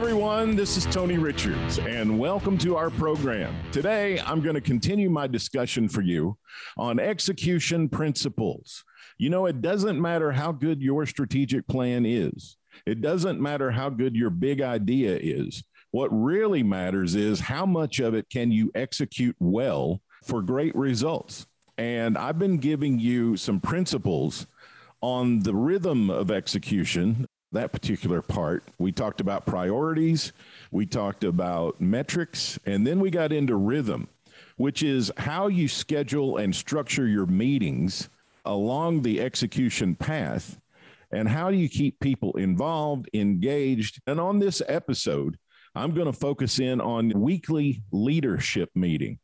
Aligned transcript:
Everyone. 0.00 0.56
This 0.56 0.78
is 0.78 0.86
Tony 0.86 1.18
Richards, 1.18 1.78
and 1.78 2.18
welcome 2.18 2.56
to 2.56 2.74
our 2.74 2.88
program. 2.88 3.54
Today, 3.70 4.18
I'm 4.18 4.40
going 4.40 4.54
to 4.54 4.60
continue 4.62 5.10
my 5.10 5.26
discussion 5.26 5.90
for 5.90 6.00
you 6.00 6.38
on 6.78 6.98
execution 6.98 7.86
principles. 7.86 8.82
You 9.18 9.28
know, 9.28 9.44
it 9.44 9.60
doesn't 9.60 10.00
matter 10.00 10.32
how 10.32 10.52
good 10.52 10.80
your 10.80 11.04
strategic 11.04 11.68
plan 11.68 12.06
is, 12.06 12.56
it 12.86 13.02
doesn't 13.02 13.42
matter 13.42 13.70
how 13.70 13.90
good 13.90 14.16
your 14.16 14.30
big 14.30 14.62
idea 14.62 15.18
is. 15.20 15.62
What 15.90 16.08
really 16.08 16.62
matters 16.62 17.14
is 17.14 17.38
how 17.38 17.66
much 17.66 18.00
of 18.00 18.14
it 18.14 18.30
can 18.30 18.50
you 18.50 18.70
execute 18.74 19.36
well 19.38 20.00
for 20.24 20.40
great 20.40 20.74
results. 20.74 21.46
And 21.76 22.16
I've 22.16 22.38
been 22.38 22.56
giving 22.56 22.98
you 22.98 23.36
some 23.36 23.60
principles 23.60 24.46
on 25.02 25.40
the 25.40 25.54
rhythm 25.54 26.08
of 26.08 26.30
execution 26.30 27.26
that 27.52 27.72
particular 27.72 28.22
part. 28.22 28.64
We 28.78 28.92
talked 28.92 29.20
about 29.20 29.46
priorities, 29.46 30.32
we 30.70 30.86
talked 30.86 31.24
about 31.24 31.80
metrics, 31.80 32.58
and 32.64 32.86
then 32.86 33.00
we 33.00 33.10
got 33.10 33.32
into 33.32 33.56
rhythm, 33.56 34.08
which 34.56 34.82
is 34.82 35.12
how 35.16 35.48
you 35.48 35.68
schedule 35.68 36.36
and 36.36 36.54
structure 36.54 37.06
your 37.06 37.26
meetings 37.26 38.08
along 38.44 39.02
the 39.02 39.20
execution 39.20 39.94
path. 39.94 40.58
And 41.12 41.28
how 41.28 41.50
do 41.50 41.56
you 41.56 41.68
keep 41.68 41.98
people 41.98 42.36
involved, 42.36 43.10
engaged? 43.12 44.00
And 44.06 44.20
on 44.20 44.38
this 44.38 44.62
episode, 44.68 45.38
I'm 45.74 45.92
going 45.92 46.06
to 46.06 46.12
focus 46.12 46.60
in 46.60 46.80
on 46.80 47.12
weekly 47.20 47.82
leadership 47.90 48.70
meeting. 48.74 49.18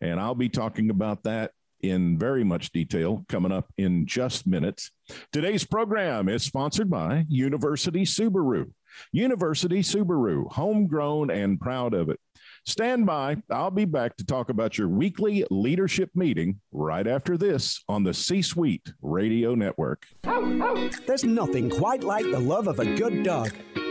And 0.00 0.18
I'll 0.18 0.34
be 0.34 0.48
talking 0.48 0.90
about 0.90 1.22
that 1.24 1.52
in 1.82 2.18
very 2.18 2.44
much 2.44 2.72
detail 2.72 3.24
coming 3.28 3.52
up 3.52 3.72
in 3.76 4.06
just 4.06 4.46
minutes. 4.46 4.90
Today's 5.32 5.64
program 5.64 6.28
is 6.28 6.42
sponsored 6.42 6.88
by 6.88 7.26
University 7.28 8.04
Subaru. 8.04 8.72
University 9.12 9.80
Subaru, 9.80 10.50
homegrown 10.52 11.30
and 11.30 11.60
proud 11.60 11.94
of 11.94 12.08
it. 12.08 12.20
Stand 12.64 13.06
by. 13.06 13.36
I'll 13.50 13.70
be 13.70 13.84
back 13.84 14.16
to 14.18 14.26
talk 14.26 14.48
about 14.48 14.78
your 14.78 14.88
weekly 14.88 15.44
leadership 15.50 16.10
meeting 16.14 16.60
right 16.70 17.06
after 17.06 17.36
this 17.36 17.82
on 17.88 18.04
the 18.04 18.14
C 18.14 18.40
Suite 18.40 18.92
Radio 19.02 19.54
Network. 19.54 20.06
There's 21.06 21.24
nothing 21.24 21.70
quite 21.70 22.04
like 22.04 22.30
the 22.30 22.38
love 22.38 22.68
of 22.68 22.78
a 22.78 22.94
good 22.94 23.24
dog. 23.24 23.52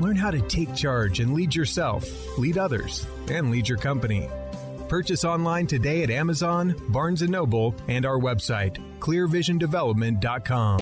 Learn 0.00 0.16
how 0.16 0.30
to 0.30 0.40
take 0.42 0.74
charge 0.74 1.20
and 1.20 1.34
lead 1.34 1.54
yourself, 1.54 2.08
lead 2.38 2.58
others, 2.58 3.06
and 3.28 3.50
lead 3.50 3.68
your 3.68 3.78
company. 3.78 4.28
Purchase 4.88 5.24
online 5.24 5.66
today 5.66 6.02
at 6.02 6.10
Amazon, 6.10 6.74
Barnes 6.88 7.22
& 7.22 7.28
Noble, 7.28 7.74
and 7.88 8.04
our 8.04 8.18
website, 8.18 8.76
clearvisiondevelopment.com. 8.98 10.78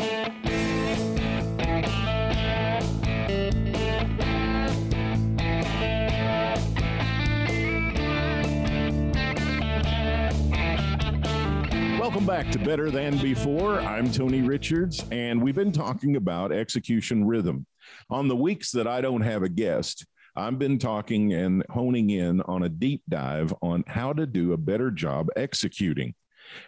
Welcome 12.01 12.27
back 12.27 12.51
to 12.51 12.59
Better 12.59 12.91
Than 12.91 13.19
Before. 13.19 13.79
I'm 13.81 14.11
Tony 14.11 14.43
Richards, 14.43 15.05
and 15.13 15.41
we've 15.41 15.55
been 15.55 15.71
talking 15.71 16.17
about 16.17 16.51
execution 16.51 17.25
rhythm. 17.25 17.67
On 18.09 18.29
the 18.29 18.37
weeks 18.37 18.71
that 18.73 18.87
I 18.87 19.01
don't 19.01 19.23
have 19.23 19.43
a 19.43 19.49
guest, 19.49 20.07
I've 20.37 20.59
been 20.59 20.79
talking 20.79 21.33
and 21.33 21.65
honing 21.71 22.11
in 22.11 22.41
on 22.43 22.63
a 22.63 22.69
deep 22.69 23.03
dive 23.09 23.53
on 23.63 23.85
how 23.87 24.13
to 24.13 24.27
do 24.27 24.53
a 24.53 24.59
better 24.59 24.91
job 24.91 25.29
executing. 25.37 26.15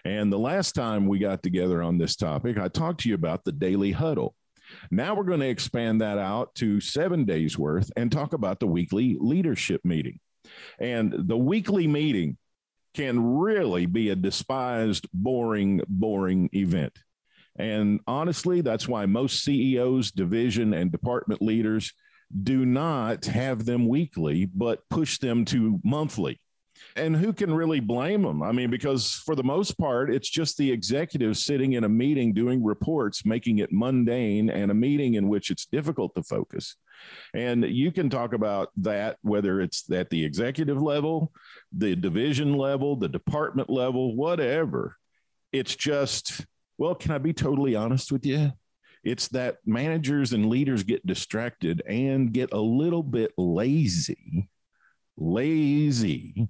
And 0.05 0.33
the 0.33 0.39
last 0.39 0.75
time 0.75 1.07
we 1.07 1.19
got 1.19 1.43
together 1.43 1.83
on 1.83 1.99
this 1.99 2.17
topic, 2.17 2.59
I 2.59 2.69
talked 2.69 3.01
to 3.01 3.09
you 3.09 3.15
about 3.15 3.45
the 3.45 3.53
daily 3.53 3.93
huddle. 3.93 4.35
Now 4.91 5.15
we're 5.15 5.25
going 5.25 5.41
to 5.41 5.49
expand 5.49 6.01
that 6.01 6.19
out 6.19 6.55
to 6.57 6.81
seven 6.81 7.25
days 7.25 7.59
worth 7.59 7.91
and 7.97 8.11
talk 8.11 8.33
about 8.33 8.61
the 8.61 8.67
weekly 8.67 9.17
leadership 9.21 9.83
meeting. 9.85 10.19
And 10.79 11.13
the 11.13 11.37
weekly 11.37 11.87
meeting 11.87 12.37
can 12.95 13.39
really 13.39 13.87
be 13.87 14.11
a 14.11 14.17
despised, 14.17 15.07
boring, 15.13 15.81
boring 15.89 16.51
event. 16.53 16.99
And 17.57 18.01
honestly, 18.07 18.61
that's 18.61 18.89
why 18.89 19.07
most 19.07 19.45
CEOs, 19.45 20.11
division, 20.11 20.73
and 20.73 20.91
department 20.91 21.43
leaders 21.43 21.93
do 22.43 22.65
not 22.65 23.27
have 23.27 23.67
them 23.67 23.87
weekly, 23.87 24.47
but 24.47 24.89
push 24.89 25.19
them 25.19 25.45
to 25.47 25.79
monthly. 25.85 26.41
And 26.97 27.15
who 27.15 27.33
can 27.33 27.55
really 27.55 27.81
blame 27.81 28.23
them? 28.23 28.43
I 28.43 28.53
mean, 28.53 28.71
because 28.71 29.15
for 29.27 29.35
the 29.35 29.45
most 29.45 29.79
part, 29.79 30.13
it's 30.13 30.29
just 30.29 30.57
the 30.57 30.71
executives 30.71 31.45
sitting 31.45 31.75
in 31.75 31.85
a 31.85 31.89
meeting 31.89 32.33
doing 32.33 32.63
reports, 32.65 33.25
making 33.25 33.59
it 33.59 33.73
mundane, 33.73 34.51
and 34.51 34.71
a 34.71 34.75
meeting 34.75 35.15
in 35.15 35.29
which 35.29 35.51
it's 35.51 35.67
difficult 35.67 36.15
to 36.15 36.23
focus. 36.23 36.77
And 37.35 37.65
you 37.65 37.93
can 37.93 38.11
talk 38.11 38.33
about 38.33 38.71
that, 38.79 39.19
whether 39.23 39.61
it's 39.61 39.91
at 39.91 40.11
the 40.11 40.25
executive 40.25 40.81
level, 40.81 41.33
the 41.73 41.97
division 41.97 42.55
level, 42.55 42.97
the 42.97 43.09
department 43.09 43.71
level, 43.71 44.17
whatever. 44.17 44.97
It's 45.53 45.77
just, 45.77 46.47
well, 46.83 46.97
can 46.97 47.13
I 47.13 47.19
be 47.19 47.33
totally 47.33 47.77
honest 47.77 48.11
with 48.11 48.27
you? 48.27 48.51
It's 49.05 49.29
that 49.29 49.59
managers 49.65 50.33
and 50.33 50.47
leaders 50.47 50.83
get 50.83 51.07
distracted 51.07 51.81
and 51.87 52.33
get 52.33 52.53
a 52.53 52.59
little 52.59 53.05
bit 53.05 53.31
lazy, 53.39 54.49
lazy. 55.17 56.49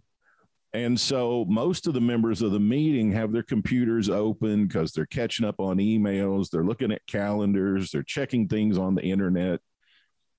And 0.73 0.99
so 0.99 1.44
most 1.50 1.87
of 1.87 1.93
the 1.93 2.00
members 2.00 2.40
of 2.40 2.50
the 2.50 2.58
meeting 2.58 3.12
have 3.12 3.31
their 3.31 3.43
computers 3.43 4.08
open 4.08 4.67
because 4.67 4.93
they're 4.93 5.05
catching 5.05 5.44
up 5.44 5.61
on 5.61 5.76
emails, 5.76 6.49
they're 6.49 6.64
looking 6.64 6.93
at 6.93 7.06
calendars, 7.06 7.90
they're 7.90 8.02
checking 8.02 8.49
things 8.49 8.79
on 8.79 8.94
the 8.94 9.02
internet. 9.02 9.61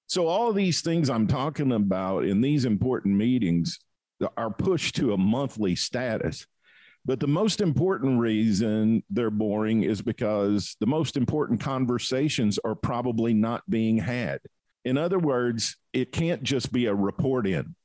So, 0.07 0.25
all 0.25 0.53
these 0.53 0.81
things 0.81 1.07
I'm 1.07 1.27
talking 1.27 1.71
about 1.71 2.25
in 2.25 2.41
these 2.41 2.65
important 2.65 3.15
meetings 3.15 3.77
are 4.37 4.51
pushed 4.51 4.95
to 4.95 5.13
a 5.13 5.17
monthly 5.17 5.75
status. 5.75 6.47
But 7.05 7.19
the 7.19 7.27
most 7.27 7.59
important 7.59 8.19
reason 8.19 9.03
they're 9.09 9.29
boring 9.29 9.83
is 9.83 10.01
because 10.01 10.77
the 10.79 10.85
most 10.85 11.17
important 11.17 11.59
conversations 11.59 12.59
are 12.63 12.75
probably 12.75 13.33
not 13.33 13.69
being 13.69 13.97
had. 13.97 14.39
In 14.85 14.97
other 14.97 15.19
words, 15.19 15.77
it 15.91 16.11
can't 16.11 16.43
just 16.43 16.71
be 16.71 16.85
a 16.85 16.95
report 16.95 17.45
in. 17.47 17.75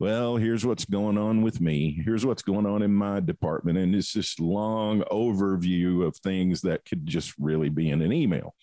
Well, 0.00 0.36
here's 0.36 0.66
what's 0.66 0.84
going 0.84 1.16
on 1.16 1.42
with 1.42 1.60
me. 1.60 2.02
Here's 2.04 2.26
what's 2.26 2.42
going 2.42 2.66
on 2.66 2.82
in 2.82 2.92
my 2.92 3.20
department. 3.20 3.78
And 3.78 3.94
it's 3.94 4.12
this 4.12 4.40
long 4.40 5.02
overview 5.02 6.04
of 6.04 6.16
things 6.16 6.60
that 6.62 6.84
could 6.84 7.06
just 7.06 7.32
really 7.38 7.68
be 7.68 7.90
in 7.90 8.02
an 8.02 8.12
email. 8.12 8.54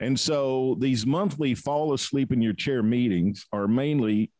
And 0.00 0.18
so 0.18 0.76
these 0.80 1.04
monthly 1.04 1.54
fall 1.54 1.92
asleep 1.92 2.32
in 2.32 2.40
your 2.40 2.54
chair 2.54 2.82
meetings 2.82 3.46
are 3.52 3.68
mainly 3.68 4.32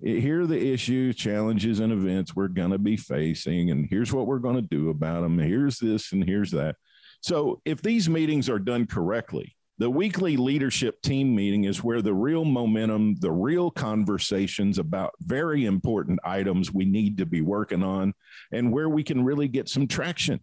here 0.00 0.42
are 0.42 0.46
the 0.46 0.72
issues, 0.72 1.16
challenges, 1.16 1.80
and 1.80 1.92
events 1.92 2.36
we're 2.36 2.48
going 2.48 2.70
to 2.70 2.78
be 2.78 2.96
facing, 2.96 3.70
and 3.70 3.86
here's 3.90 4.12
what 4.12 4.26
we're 4.26 4.38
going 4.38 4.56
to 4.56 4.62
do 4.62 4.90
about 4.90 5.22
them. 5.22 5.38
Here's 5.38 5.78
this 5.78 6.12
and 6.12 6.24
here's 6.24 6.52
that. 6.52 6.76
So, 7.20 7.60
if 7.64 7.82
these 7.82 8.08
meetings 8.08 8.48
are 8.48 8.60
done 8.60 8.86
correctly, 8.86 9.56
the 9.78 9.90
weekly 9.90 10.36
leadership 10.36 11.02
team 11.02 11.34
meeting 11.34 11.64
is 11.64 11.82
where 11.82 12.02
the 12.02 12.14
real 12.14 12.44
momentum, 12.44 13.16
the 13.20 13.32
real 13.32 13.70
conversations 13.70 14.78
about 14.78 15.14
very 15.20 15.64
important 15.64 16.20
items 16.24 16.72
we 16.72 16.84
need 16.84 17.18
to 17.18 17.26
be 17.26 17.40
working 17.40 17.82
on, 17.82 18.14
and 18.52 18.72
where 18.72 18.88
we 18.88 19.02
can 19.02 19.24
really 19.24 19.48
get 19.48 19.68
some 19.68 19.88
traction 19.88 20.40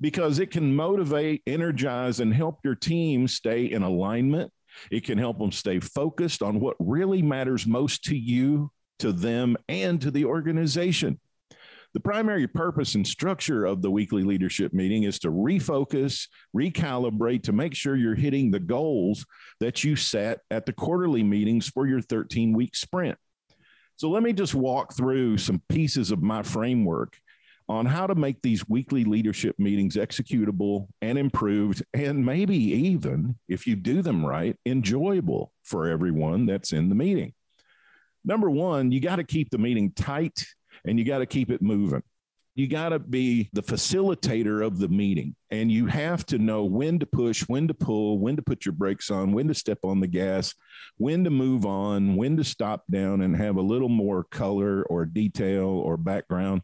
because 0.00 0.38
it 0.38 0.50
can 0.50 0.74
motivate, 0.74 1.42
energize, 1.46 2.18
and 2.18 2.34
help 2.34 2.58
your 2.64 2.74
team 2.74 3.28
stay 3.28 3.66
in 3.66 3.82
alignment. 3.82 4.52
It 4.90 5.04
can 5.04 5.16
help 5.16 5.38
them 5.38 5.52
stay 5.52 5.80
focused 5.80 6.42
on 6.42 6.60
what 6.60 6.76
really 6.78 7.22
matters 7.22 7.66
most 7.66 8.04
to 8.04 8.16
you 8.16 8.70
to 8.98 9.12
them 9.12 9.56
and 9.68 10.00
to 10.00 10.10
the 10.10 10.24
organization. 10.24 11.20
The 11.96 12.00
primary 12.00 12.46
purpose 12.46 12.94
and 12.94 13.06
structure 13.06 13.64
of 13.64 13.80
the 13.80 13.90
weekly 13.90 14.22
leadership 14.22 14.74
meeting 14.74 15.04
is 15.04 15.18
to 15.20 15.30
refocus, 15.30 16.28
recalibrate 16.54 17.44
to 17.44 17.54
make 17.54 17.74
sure 17.74 17.96
you're 17.96 18.14
hitting 18.14 18.50
the 18.50 18.60
goals 18.60 19.24
that 19.60 19.82
you 19.82 19.96
set 19.96 20.40
at 20.50 20.66
the 20.66 20.74
quarterly 20.74 21.22
meetings 21.22 21.68
for 21.68 21.86
your 21.86 22.02
13 22.02 22.52
week 22.52 22.76
sprint. 22.76 23.16
So, 23.96 24.10
let 24.10 24.22
me 24.22 24.34
just 24.34 24.54
walk 24.54 24.94
through 24.94 25.38
some 25.38 25.62
pieces 25.70 26.10
of 26.10 26.22
my 26.22 26.42
framework 26.42 27.16
on 27.66 27.86
how 27.86 28.06
to 28.06 28.14
make 28.14 28.42
these 28.42 28.68
weekly 28.68 29.04
leadership 29.04 29.58
meetings 29.58 29.96
executable 29.96 30.88
and 31.00 31.16
improved, 31.16 31.82
and 31.94 32.26
maybe 32.26 32.56
even, 32.56 33.36
if 33.48 33.66
you 33.66 33.74
do 33.74 34.02
them 34.02 34.24
right, 34.24 34.56
enjoyable 34.66 35.50
for 35.64 35.88
everyone 35.88 36.44
that's 36.44 36.74
in 36.74 36.90
the 36.90 36.94
meeting 36.94 37.32
number 38.26 38.50
one, 38.50 38.92
you 38.92 39.00
got 39.00 39.16
to 39.16 39.24
keep 39.24 39.50
the 39.50 39.58
meeting 39.58 39.92
tight 39.92 40.44
and 40.84 40.98
you 40.98 41.04
got 41.04 41.18
to 41.18 41.26
keep 41.26 41.50
it 41.50 41.62
moving. 41.62 42.02
You 42.54 42.66
got 42.66 42.88
to 42.88 42.98
be 42.98 43.50
the 43.52 43.62
facilitator 43.62 44.64
of 44.64 44.78
the 44.78 44.88
meeting 44.88 45.36
and 45.50 45.70
you 45.70 45.86
have 45.86 46.24
to 46.26 46.38
know 46.38 46.64
when 46.64 46.98
to 46.98 47.06
push, 47.06 47.42
when 47.42 47.68
to 47.68 47.74
pull, 47.74 48.18
when 48.18 48.36
to 48.36 48.42
put 48.42 48.64
your 48.64 48.72
brakes 48.72 49.10
on, 49.10 49.32
when 49.32 49.48
to 49.48 49.54
step 49.54 49.78
on 49.84 50.00
the 50.00 50.06
gas, 50.06 50.54
when 50.96 51.22
to 51.24 51.30
move 51.30 51.66
on, 51.66 52.16
when 52.16 52.36
to 52.38 52.44
stop 52.44 52.84
down 52.90 53.20
and 53.20 53.36
have 53.36 53.56
a 53.56 53.62
little 53.62 53.90
more 53.90 54.24
color 54.24 54.84
or 54.84 55.04
detail 55.04 55.66
or 55.66 55.98
background. 55.98 56.62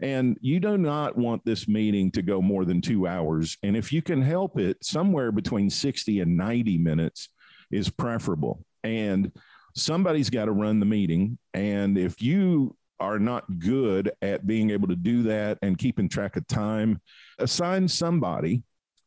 And 0.00 0.38
you 0.40 0.60
do 0.60 0.78
not 0.78 1.16
want 1.16 1.44
this 1.44 1.66
meeting 1.66 2.12
to 2.12 2.22
go 2.22 2.40
more 2.40 2.64
than 2.64 2.80
two 2.80 3.06
hours. 3.06 3.56
And 3.62 3.76
if 3.76 3.92
you 3.92 4.02
can 4.02 4.22
help 4.22 4.58
it, 4.58 4.84
somewhere 4.84 5.32
between 5.32 5.68
60 5.68 6.20
and 6.20 6.36
90 6.36 6.78
minutes 6.78 7.28
is 7.70 7.90
preferable. 7.90 8.64
And 8.84 9.32
somebody's 9.74 10.30
got 10.30 10.46
to 10.46 10.52
run 10.52 10.80
the 10.80 10.86
meeting. 10.86 11.38
And 11.52 11.98
if 11.98 12.22
you 12.22 12.76
are 13.00 13.18
not 13.18 13.58
good 13.58 14.12
at 14.22 14.46
being 14.46 14.70
able 14.70 14.88
to 14.88 14.96
do 14.96 15.24
that 15.24 15.58
and 15.62 15.78
keeping 15.78 16.08
track 16.08 16.36
of 16.36 16.46
time, 16.46 17.00
assign 17.38 17.88
somebody 17.88 18.62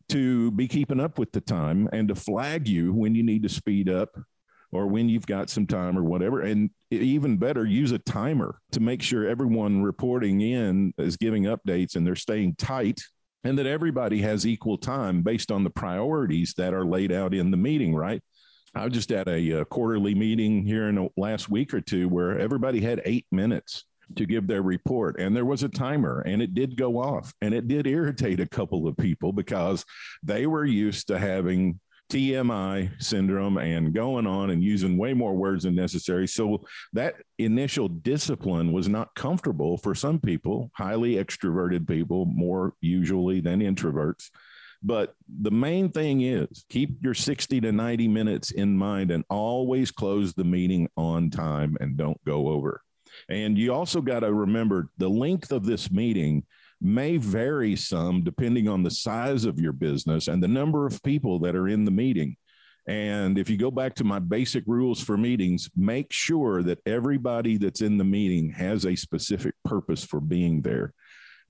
to 0.10 0.52
be 0.52 0.68
keeping 0.68 1.00
up 1.00 1.20
with 1.20 1.32
the 1.32 1.42
time 1.42 1.90
and 1.92 2.08
to 2.08 2.16
flag 2.16 2.68
you 2.68 2.94
when 2.94 3.16
you 3.16 3.24
need 3.24 3.44
to 3.44 3.50
speed 3.50 3.90
up 3.90 4.18
or 4.72 4.88
when 4.88 5.10
you've 5.10 5.26
got 5.26 5.50
some 5.50 5.66
time 5.66 5.98
or 5.98 6.04
whatever. 6.04 6.42
And 6.42 6.70
even 6.92 7.38
better, 7.38 7.66
use 7.66 7.92
a 7.92 8.00
timer 8.00 8.60
to 8.72 8.80
make 8.80 9.02
sure 9.02 9.28
everyone 9.28 9.84
reporting 9.84 10.42
in 10.42 10.94
is 10.98 11.18
giving 11.18 11.44
updates 11.44 11.96
and 11.96 12.06
they're 12.06 12.16
staying 12.16 12.56
tight 12.56 13.02
and 13.44 13.58
that 13.58 13.66
everybody 13.66 14.22
has 14.22 14.46
equal 14.46 14.78
time 14.78 15.22
based 15.22 15.52
on 15.52 15.64
the 15.64 15.70
priorities 15.70 16.54
that 16.58 16.74
are 16.74 16.86
laid 16.86 17.12
out 17.12 17.34
in 17.34 17.52
the 17.52 17.58
meeting, 17.58 17.96
right? 17.96 18.22
I 18.76 18.86
was 18.86 18.94
just 18.94 19.12
at 19.12 19.28
a, 19.28 19.52
a 19.52 19.62
uh, 19.62 19.64
quarterly 19.66 20.16
meeting 20.16 20.66
here 20.66 20.90
in 20.90 20.96
the 20.96 21.10
last 21.18 21.50
week 21.50 21.74
or 21.74 21.82
two 21.82 22.10
where 22.10 22.40
everybody 22.40 22.82
had 22.82 23.02
eight 23.06 23.26
minutes 23.32 23.86
to 24.16 24.26
give 24.26 24.48
their 24.48 24.62
report 24.62 25.20
and 25.20 25.36
there 25.36 25.46
was 25.46 25.64
a 25.64 25.70
timer 25.70 26.22
and 26.22 26.42
it 26.42 26.54
did 26.54 26.78
go 26.78 26.98
off 26.98 27.34
and 27.42 27.54
it 27.54 27.68
did 27.68 27.86
irritate 27.86 28.40
a 28.40 28.48
couple 28.48 28.88
of 28.88 28.96
people 28.96 29.34
because 29.34 29.84
they 30.24 30.48
were 30.48 30.64
used 30.64 31.08
to 31.08 31.20
having 31.20 31.80
TMI 32.10 32.90
syndrome 33.02 33.58
and 33.58 33.94
going 33.94 34.26
on 34.26 34.50
and 34.50 34.64
using 34.64 34.98
way 34.98 35.14
more 35.14 35.36
words 35.36 35.64
than 35.64 35.76
necessary. 35.76 36.28
So 36.28 36.66
that 36.94 37.16
initial 37.38 37.90
discipline 37.90 38.72
was 38.72 38.88
not 38.88 39.14
comfortable 39.16 39.78
for 39.78 39.94
some 39.94 40.20
people, 40.20 40.72
highly 40.74 41.16
extroverted 41.16 41.88
people, 41.88 42.26
more 42.26 42.74
usually 42.80 43.42
than 43.42 43.60
introverts. 43.60 44.30
But 44.84 45.16
the 45.42 45.52
main 45.52 45.90
thing 45.90 46.22
is 46.22 46.66
keep 46.70 47.04
your 47.04 47.14
60 47.14 47.62
to 47.62 47.72
90 47.72 48.08
minutes 48.08 48.52
in 48.52 48.78
mind 48.78 49.12
and 49.12 49.24
always 49.30 49.92
close 49.92 50.34
the 50.34 50.44
meeting 50.44 50.88
on 50.96 51.30
time 51.30 51.78
and 51.80 51.98
don't 51.98 52.24
go 52.26 52.50
over. 52.50 52.82
And 53.30 53.58
you 53.58 53.74
also 53.74 54.02
got 54.02 54.20
to 54.20 54.34
remember 54.34 54.90
the 54.98 55.10
length 55.10 55.52
of 55.52 55.66
this 55.66 55.90
meeting 55.92 56.44
may 56.80 57.18
vary 57.18 57.76
some 57.76 58.24
depending 58.24 58.68
on 58.68 58.84
the 58.84 58.92
size 58.92 59.46
of 59.46 59.60
your 59.60 59.74
business 59.74 60.28
and 60.28 60.42
the 60.42 60.48
number 60.48 60.86
of 60.86 61.02
people 61.04 61.40
that 61.40 61.56
are 61.56 61.68
in 61.68 61.86
the 61.86 61.92
meeting. 61.92 62.36
And 62.88 63.38
if 63.38 63.50
you 63.50 63.58
go 63.58 63.70
back 63.70 63.96
to 63.96 64.06
my 64.06 64.20
basic 64.20 64.64
rules 64.66 65.02
for 65.02 65.18
meetings, 65.18 65.70
make 65.76 66.14
sure 66.14 66.64
that 66.64 66.80
everybody 66.86 67.58
that's 67.58 67.82
in 67.82 67.98
the 67.98 68.06
meeting 68.06 68.50
has 68.52 68.86
a 68.86 68.96
specific 68.96 69.56
purpose 69.66 70.06
for 70.06 70.22
being 70.22 70.62
there. 70.62 70.94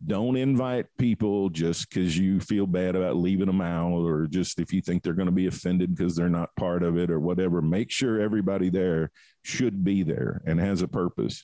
Don't 0.05 0.37
invite 0.37 0.85
people 0.99 1.49
just 1.49 1.89
because 1.89 2.17
you 2.17 2.39
feel 2.39 2.67
bad 2.67 2.95
about 2.95 3.15
leaving 3.15 3.47
them 3.47 3.61
out 3.61 4.03
or 4.03 4.27
just 4.27 4.59
if 4.59 4.71
you 4.71 4.79
think 4.81 5.01
they're 5.01 5.13
going 5.13 5.27
to 5.27 5.31
be 5.31 5.47
offended 5.47 5.95
because 5.95 6.15
they're 6.15 6.29
not 6.29 6.55
part 6.55 6.83
of 6.83 6.97
it 6.97 7.09
or 7.09 7.19
whatever. 7.19 7.61
Make 7.61 7.89
sure 7.89 8.21
everybody 8.21 8.69
there 8.69 9.09
should 9.41 9.83
be 9.83 10.03
there 10.03 10.41
and 10.45 10.59
has 10.59 10.83
a 10.83 10.87
purpose. 10.87 11.43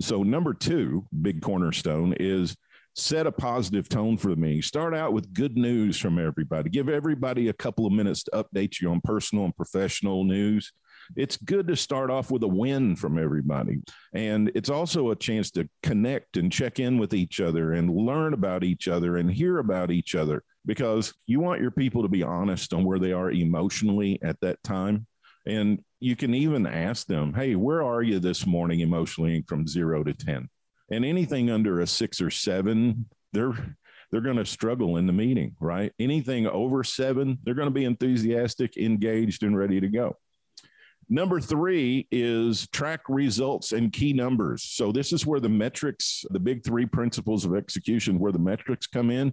So, 0.00 0.24
number 0.24 0.52
two, 0.52 1.06
big 1.22 1.42
cornerstone 1.42 2.14
is 2.18 2.56
set 2.94 3.26
a 3.26 3.32
positive 3.32 3.88
tone 3.88 4.16
for 4.16 4.28
the 4.28 4.36
meeting. 4.36 4.62
Start 4.62 4.94
out 4.94 5.12
with 5.12 5.32
good 5.32 5.56
news 5.56 5.98
from 5.98 6.18
everybody. 6.18 6.70
Give 6.70 6.88
everybody 6.88 7.48
a 7.48 7.54
couple 7.54 7.86
of 7.86 7.92
minutes 7.92 8.24
to 8.24 8.30
update 8.32 8.80
you 8.80 8.90
on 8.90 9.00
personal 9.02 9.44
and 9.44 9.56
professional 9.56 10.24
news 10.24 10.72
it's 11.16 11.36
good 11.36 11.68
to 11.68 11.76
start 11.76 12.10
off 12.10 12.30
with 12.30 12.42
a 12.42 12.48
win 12.48 12.96
from 12.96 13.18
everybody. 13.18 13.80
And 14.14 14.50
it's 14.54 14.70
also 14.70 15.10
a 15.10 15.16
chance 15.16 15.50
to 15.52 15.68
connect 15.82 16.36
and 16.36 16.52
check 16.52 16.78
in 16.78 16.98
with 16.98 17.14
each 17.14 17.40
other 17.40 17.72
and 17.72 17.90
learn 17.90 18.34
about 18.34 18.64
each 18.64 18.88
other 18.88 19.16
and 19.16 19.30
hear 19.30 19.58
about 19.58 19.90
each 19.90 20.14
other 20.14 20.42
because 20.64 21.12
you 21.26 21.40
want 21.40 21.60
your 21.60 21.70
people 21.70 22.02
to 22.02 22.08
be 22.08 22.22
honest 22.22 22.72
on 22.72 22.84
where 22.84 22.98
they 22.98 23.12
are 23.12 23.30
emotionally 23.30 24.18
at 24.22 24.40
that 24.40 24.62
time. 24.62 25.06
And 25.46 25.82
you 26.00 26.16
can 26.16 26.34
even 26.34 26.66
ask 26.66 27.06
them, 27.06 27.34
hey, 27.34 27.56
where 27.56 27.82
are 27.82 28.02
you 28.02 28.18
this 28.18 28.46
morning 28.46 28.80
emotionally 28.80 29.44
from 29.48 29.66
zero 29.66 30.04
to 30.04 30.14
10? 30.14 30.48
And 30.90 31.04
anything 31.04 31.50
under 31.50 31.80
a 31.80 31.86
six 31.86 32.20
or 32.20 32.30
seven, 32.30 33.06
they're 33.32 33.76
they're 34.12 34.20
going 34.20 34.36
to 34.36 34.46
struggle 34.46 34.98
in 34.98 35.06
the 35.06 35.12
meeting, 35.12 35.56
right? 35.58 35.90
Anything 35.98 36.46
over 36.46 36.84
seven, 36.84 37.38
they're 37.42 37.54
going 37.54 37.66
to 37.66 37.74
be 37.74 37.86
enthusiastic, 37.86 38.76
engaged, 38.76 39.42
and 39.42 39.56
ready 39.56 39.80
to 39.80 39.88
go. 39.88 40.18
Number 41.08 41.40
three 41.40 42.06
is 42.10 42.68
track 42.68 43.00
results 43.08 43.72
and 43.72 43.92
key 43.92 44.12
numbers. 44.12 44.62
So, 44.62 44.92
this 44.92 45.12
is 45.12 45.26
where 45.26 45.40
the 45.40 45.48
metrics, 45.48 46.24
the 46.30 46.40
big 46.40 46.64
three 46.64 46.86
principles 46.86 47.44
of 47.44 47.54
execution, 47.54 48.18
where 48.18 48.32
the 48.32 48.38
metrics 48.38 48.86
come 48.86 49.10
in. 49.10 49.32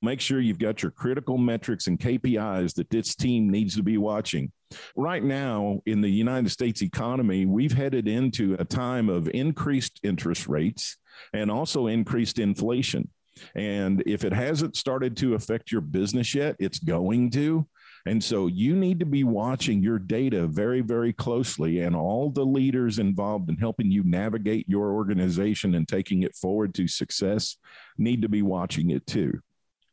Make 0.00 0.20
sure 0.20 0.40
you've 0.40 0.60
got 0.60 0.82
your 0.82 0.92
critical 0.92 1.38
metrics 1.38 1.88
and 1.88 1.98
KPIs 1.98 2.74
that 2.74 2.88
this 2.88 3.16
team 3.16 3.50
needs 3.50 3.74
to 3.76 3.82
be 3.82 3.98
watching. 3.98 4.52
Right 4.94 5.24
now, 5.24 5.80
in 5.86 6.00
the 6.00 6.10
United 6.10 6.50
States 6.50 6.82
economy, 6.82 7.46
we've 7.46 7.72
headed 7.72 8.06
into 8.06 8.54
a 8.60 8.64
time 8.64 9.08
of 9.08 9.28
increased 9.34 9.98
interest 10.04 10.46
rates 10.46 10.96
and 11.32 11.50
also 11.50 11.88
increased 11.88 12.38
inflation. 12.38 13.08
And 13.54 14.02
if 14.06 14.24
it 14.24 14.32
hasn't 14.32 14.76
started 14.76 15.16
to 15.18 15.34
affect 15.34 15.72
your 15.72 15.80
business 15.80 16.34
yet, 16.34 16.56
it's 16.58 16.78
going 16.78 17.30
to. 17.32 17.66
And 18.08 18.24
so 18.24 18.46
you 18.46 18.74
need 18.74 19.00
to 19.00 19.06
be 19.06 19.22
watching 19.22 19.82
your 19.82 19.98
data 19.98 20.46
very, 20.46 20.80
very 20.80 21.12
closely, 21.12 21.80
and 21.80 21.94
all 21.94 22.30
the 22.30 22.44
leaders 22.44 22.98
involved 22.98 23.50
in 23.50 23.56
helping 23.56 23.90
you 23.90 24.02
navigate 24.02 24.66
your 24.66 24.94
organization 24.94 25.74
and 25.74 25.86
taking 25.86 26.22
it 26.22 26.34
forward 26.34 26.74
to 26.76 26.88
success 26.88 27.58
need 27.98 28.22
to 28.22 28.28
be 28.30 28.40
watching 28.40 28.92
it 28.92 29.06
too. 29.06 29.38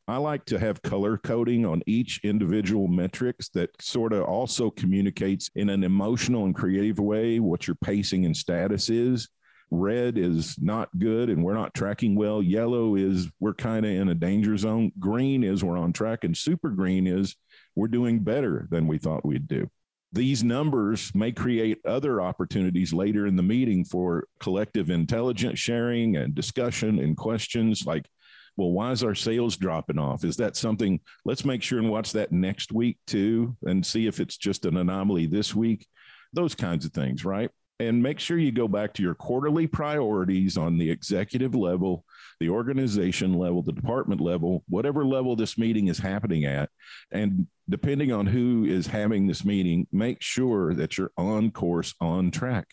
I 0.08 0.16
like 0.18 0.46
to 0.46 0.60
have 0.60 0.82
color 0.82 1.18
coding 1.18 1.66
on 1.66 1.84
each 1.88 2.22
individual 2.24 2.88
metrics 2.88 3.50
that 3.50 3.72
sort 3.82 4.14
of 4.14 4.24
also 4.24 4.70
communicates 4.70 5.50
in 5.56 5.70
an 5.70 5.84
emotional 5.84 6.46
and 6.46 6.56
creative 6.56 7.00
way 7.00 7.42
what 7.42 7.68
your 7.68 7.76
pacing 7.84 8.26
and 8.26 8.38
status 8.38 8.90
is. 8.90 9.28
Red 9.72 10.18
is 10.18 10.56
not 10.62 10.90
good 11.00 11.30
and 11.30 11.44
we're 11.44 11.56
not 11.56 11.74
tracking 11.74 12.16
well. 12.16 12.42
Yellow 12.42 12.96
is 12.96 13.30
we're 13.40 13.56
kind 13.56 13.86
of 13.86 13.92
in 13.92 14.10
a 14.10 14.16
danger 14.16 14.56
zone. 14.56 14.92
Green 15.00 15.44
is 15.44 15.64
we're 15.64 15.78
on 15.78 15.92
track. 15.92 16.24
And 16.24 16.38
super 16.38 16.70
green 16.70 17.08
is 17.08 17.36
we're 17.76 17.88
doing 17.88 18.20
better 18.20 18.68
than 18.70 18.88
we 18.88 18.98
thought 18.98 19.26
we'd 19.26 19.48
do. 19.48 19.70
These 20.14 20.44
numbers 20.44 21.14
may 21.14 21.32
create 21.32 21.80
other 21.86 22.22
opportunities 22.22 22.94
later 22.94 23.28
in 23.28 23.36
the 23.36 23.44
meeting 23.44 23.84
for 23.84 24.28
collective 24.40 24.90
intelligence 24.90 25.60
sharing 25.60 26.16
and 26.16 26.34
discussion 26.34 27.00
and 27.00 27.18
questions 27.18 27.86
like, 27.86 28.08
well, 28.56 28.72
why 28.72 28.92
is 28.92 29.04
our 29.04 29.16
sales 29.16 29.58
dropping 29.58 30.00
off? 30.00 30.24
Is 30.24 30.38
that 30.38 30.56
something? 30.56 31.02
Let's 31.26 31.44
make 31.44 31.62
sure 31.62 31.80
and 31.80 31.90
watch 31.90 32.14
that 32.14 32.32
next 32.32 32.72
week 32.72 32.98
too 33.06 33.58
and 33.64 33.86
see 33.86 34.08
if 34.08 34.22
it's 34.22 34.38
just 34.38 34.66
an 34.66 34.78
anomaly 34.78 35.26
this 35.26 35.54
week. 35.54 35.86
Those 36.32 36.56
kinds 36.56 36.86
of 36.86 36.94
things, 36.94 37.26
right? 37.26 37.52
And 37.80 38.02
make 38.02 38.20
sure 38.20 38.38
you 38.38 38.52
go 38.52 38.68
back 38.68 38.94
to 38.94 39.04
your 39.04 39.16
quarterly 39.16 39.68
priorities 39.68 40.58
on 40.58 40.78
the 40.78 40.90
executive 40.90 41.54
level, 41.54 42.06
the 42.40 42.50
organization 42.50 43.34
level, 43.34 43.62
the 43.62 43.74
department 43.74 44.22
level, 44.22 44.64
whatever 44.70 45.06
level 45.06 45.36
this 45.36 45.58
meeting 45.58 45.88
is 45.88 45.98
happening 45.98 46.46
at. 46.46 46.70
And 47.12 47.48
depending 47.70 48.12
on 48.12 48.28
who 48.28 48.64
is 48.64 48.88
having 48.88 49.28
this 49.28 49.44
meeting, 49.44 49.88
make 49.92 50.22
sure 50.22 50.74
that 50.76 50.98
you're 50.98 51.12
on 51.18 51.52
course, 51.52 51.94
on 52.00 52.32
track. 52.32 52.68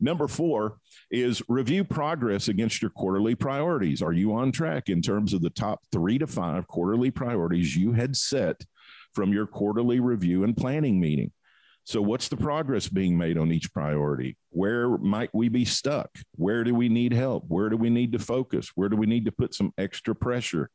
Number 0.00 0.28
four 0.28 0.78
is 1.10 1.42
review 1.48 1.84
progress 1.84 2.48
against 2.48 2.80
your 2.80 2.90
quarterly 2.90 3.34
priorities. 3.34 4.00
Are 4.00 4.14
you 4.14 4.32
on 4.34 4.50
track 4.50 4.88
in 4.88 5.02
terms 5.02 5.34
of 5.34 5.42
the 5.42 5.50
top 5.50 5.80
three 5.92 6.16
to 6.18 6.26
five 6.26 6.66
quarterly 6.66 7.10
priorities 7.10 7.76
you 7.76 7.92
had 7.92 8.16
set 8.16 8.62
from 9.14 9.32
your 9.32 9.46
quarterly 9.46 10.00
review 10.00 10.44
and 10.44 10.56
planning 10.56 10.98
meeting? 10.98 11.32
So, 11.88 12.02
what's 12.02 12.28
the 12.28 12.36
progress 12.36 12.86
being 12.86 13.16
made 13.16 13.38
on 13.38 13.50
each 13.50 13.72
priority? 13.72 14.36
Where 14.50 14.98
might 14.98 15.30
we 15.32 15.48
be 15.48 15.64
stuck? 15.64 16.10
Where 16.32 16.62
do 16.62 16.74
we 16.74 16.90
need 16.90 17.14
help? 17.14 17.44
Where 17.48 17.70
do 17.70 17.78
we 17.78 17.88
need 17.88 18.12
to 18.12 18.18
focus? 18.18 18.70
Where 18.74 18.90
do 18.90 18.96
we 18.98 19.06
need 19.06 19.24
to 19.24 19.32
put 19.32 19.54
some 19.54 19.72
extra 19.78 20.14
pressure? 20.14 20.68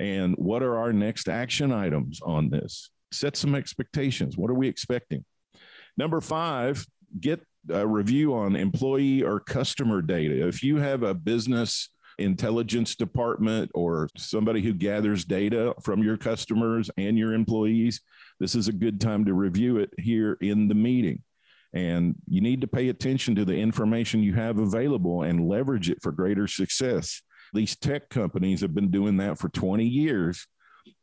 And 0.00 0.34
what 0.34 0.64
are 0.64 0.76
our 0.76 0.92
next 0.92 1.28
action 1.28 1.70
items 1.70 2.20
on 2.24 2.50
this? 2.50 2.90
Set 3.12 3.36
some 3.36 3.54
expectations. 3.54 4.36
What 4.36 4.50
are 4.50 4.54
we 4.54 4.66
expecting? 4.66 5.24
Number 5.96 6.20
five, 6.20 6.84
get 7.20 7.40
a 7.70 7.86
review 7.86 8.34
on 8.34 8.56
employee 8.56 9.22
or 9.22 9.38
customer 9.38 10.02
data. 10.02 10.44
If 10.44 10.64
you 10.64 10.78
have 10.78 11.04
a 11.04 11.14
business 11.14 11.88
intelligence 12.18 12.94
department 12.94 13.70
or 13.74 14.08
somebody 14.16 14.60
who 14.60 14.72
gathers 14.72 15.24
data 15.24 15.74
from 15.82 16.02
your 16.02 16.16
customers 16.16 16.90
and 16.96 17.18
your 17.18 17.32
employees, 17.32 18.00
this 18.40 18.54
is 18.54 18.68
a 18.68 18.72
good 18.72 19.00
time 19.00 19.24
to 19.24 19.34
review 19.34 19.78
it 19.78 19.92
here 19.98 20.36
in 20.40 20.68
the 20.68 20.74
meeting. 20.74 21.22
And 21.72 22.14
you 22.26 22.40
need 22.40 22.60
to 22.62 22.66
pay 22.66 22.88
attention 22.88 23.34
to 23.36 23.44
the 23.44 23.56
information 23.56 24.22
you 24.22 24.34
have 24.34 24.58
available 24.58 25.22
and 25.22 25.48
leverage 25.48 25.90
it 25.90 25.98
for 26.02 26.12
greater 26.12 26.46
success. 26.46 27.22
These 27.52 27.76
tech 27.76 28.08
companies 28.08 28.60
have 28.60 28.74
been 28.74 28.90
doing 28.90 29.18
that 29.18 29.38
for 29.38 29.48
20 29.48 29.84
years. 29.84 30.46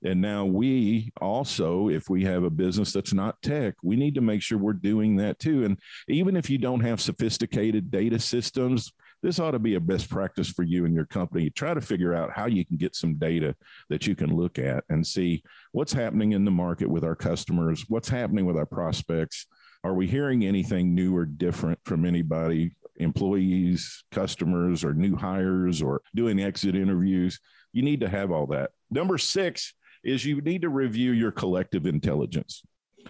And 0.04 0.22
now 0.22 0.46
we 0.46 1.12
also, 1.22 1.90
if 1.90 2.10
we 2.10 2.24
have 2.24 2.44
a 2.44 2.50
business 2.50 2.92
that's 2.92 3.14
not 3.14 3.42
tech, 3.42 3.76
we 3.84 3.96
need 3.96 4.16
to 4.16 4.22
make 4.22 4.42
sure 4.42 4.58
we're 4.58 4.74
doing 4.74 5.18
that 5.18 5.40
too. 5.40 5.66
And 5.66 5.80
even 6.08 6.36
if 6.36 6.50
you 6.50 6.58
don't 6.58 6.82
have 6.82 7.02
sophisticated 7.02 7.92
data 7.92 8.20
systems, 8.20 8.92
this 9.24 9.40
ought 9.40 9.52
to 9.52 9.60
be 9.60 9.76
a 9.76 9.80
best 9.80 10.10
practice 10.10 10.50
for 10.50 10.64
you 10.64 10.86
and 10.86 10.94
your 10.94 11.06
company. 11.06 11.50
Try 11.50 11.74
to 11.74 11.82
figure 11.82 12.14
out 12.14 12.32
how 12.32 12.46
you 12.46 12.66
can 12.66 12.78
get 12.78 12.96
some 12.96 13.16
data 13.16 13.56
that 13.90 14.06
you 14.06 14.16
can 14.16 14.36
look 14.36 14.60
at 14.60 14.84
and 14.90 15.06
see 15.06 15.44
what's 15.72 15.94
happening 15.94 16.34
in 16.34 16.46
the 16.46 16.52
market 16.52 16.90
with 16.90 17.04
our 17.04 17.16
customers, 17.16 17.86
what's 17.88 18.10
happening 18.10 18.46
with 18.46 18.58
our 18.58 18.66
prospects. 18.66 19.48
Are 19.84 19.94
we 19.94 20.08
hearing 20.08 20.46
anything 20.46 20.94
new 20.94 21.16
or 21.16 21.26
different 21.26 21.80
from 21.86 22.06
anybody, 22.06 22.76
employees, 22.98 24.04
customers, 24.12 24.84
or 24.84 24.94
new 24.94 25.16
hires, 25.16 25.82
or 25.82 26.02
doing 26.14 26.40
exit 26.40 26.76
interviews? 26.76 27.40
You 27.72 27.84
need 27.84 28.02
to 28.02 28.10
have 28.10 28.32
all 28.32 28.48
that. 28.48 28.72
Number 28.90 29.18
six 29.18 29.74
is 30.04 30.26
you 30.26 30.42
need 30.42 30.62
to 30.62 30.70
review 30.70 31.12
your 31.12 31.32
collective 31.32 31.86
intelligence. 31.86 32.64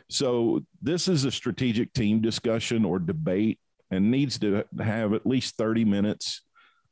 So, 0.10 0.66
this 0.82 1.08
is 1.08 1.24
a 1.24 1.32
strategic 1.32 1.94
team 1.94 2.22
discussion 2.22 2.84
or 2.84 3.00
debate 3.00 3.60
and 3.96 4.12
needs 4.12 4.38
to 4.40 4.64
have 4.80 5.14
at 5.14 5.25
least 5.25 5.56
30 5.58 5.86
minutes 5.86 6.42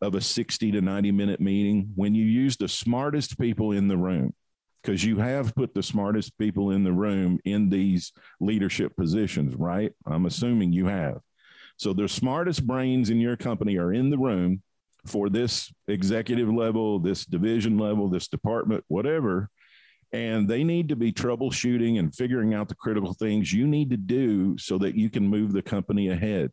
of 0.02 0.16
a 0.16 0.22
60 0.22 0.72
to 0.72 0.82
90 0.82 1.12
minute 1.12 1.40
meeting 1.40 1.92
when 1.96 2.16
you 2.16 2.26
use 2.26 2.58
the 2.58 2.68
smartest 2.68 3.40
people 3.40 3.72
in 3.72 3.88
the 3.88 3.98
room 3.98 4.34
because 4.82 5.04
you 5.04 5.18
have 5.18 5.56
put 5.56 5.74
the 5.74 5.84
smartest 5.84 6.38
people 6.38 6.72
in 6.72 6.84
the 6.84 6.92
room 6.92 7.40
in 7.46 7.70
these 7.70 8.12
leadership 8.42 8.96
positions, 8.98 9.56
right? 9.56 9.94
I'm 10.06 10.26
assuming 10.26 10.74
you 10.74 10.88
have. 10.88 11.20
So 11.78 11.94
the 11.94 12.08
smartest 12.08 12.68
brains 12.68 13.10
in 13.10 13.20
your 13.20 13.38
company 13.38 13.78
are 13.78 13.94
in 13.94 14.10
the 14.10 14.18
room 14.18 14.62
for 15.06 15.30
this 15.30 15.72
executive 15.88 16.50
level, 16.50 17.00
this 17.00 17.26
division 17.26 17.78
level, 17.78 18.10
this 18.10 18.28
department, 18.28 18.84
whatever. 18.88 19.50
And 20.12 20.48
they 20.48 20.64
need 20.64 20.90
to 20.90 20.96
be 20.96 21.12
troubleshooting 21.12 21.98
and 21.98 22.14
figuring 22.14 22.54
out 22.54 22.68
the 22.68 22.76
critical 22.76 23.14
things 23.14 23.52
you 23.52 23.66
need 23.66 23.90
to 23.90 23.98
do 23.98 24.58
so 24.58 24.78
that 24.78 24.96
you 24.96 25.10
can 25.10 25.28
move 25.28 25.54
the 25.54 25.62
company 25.62 26.10
ahead. 26.10 26.52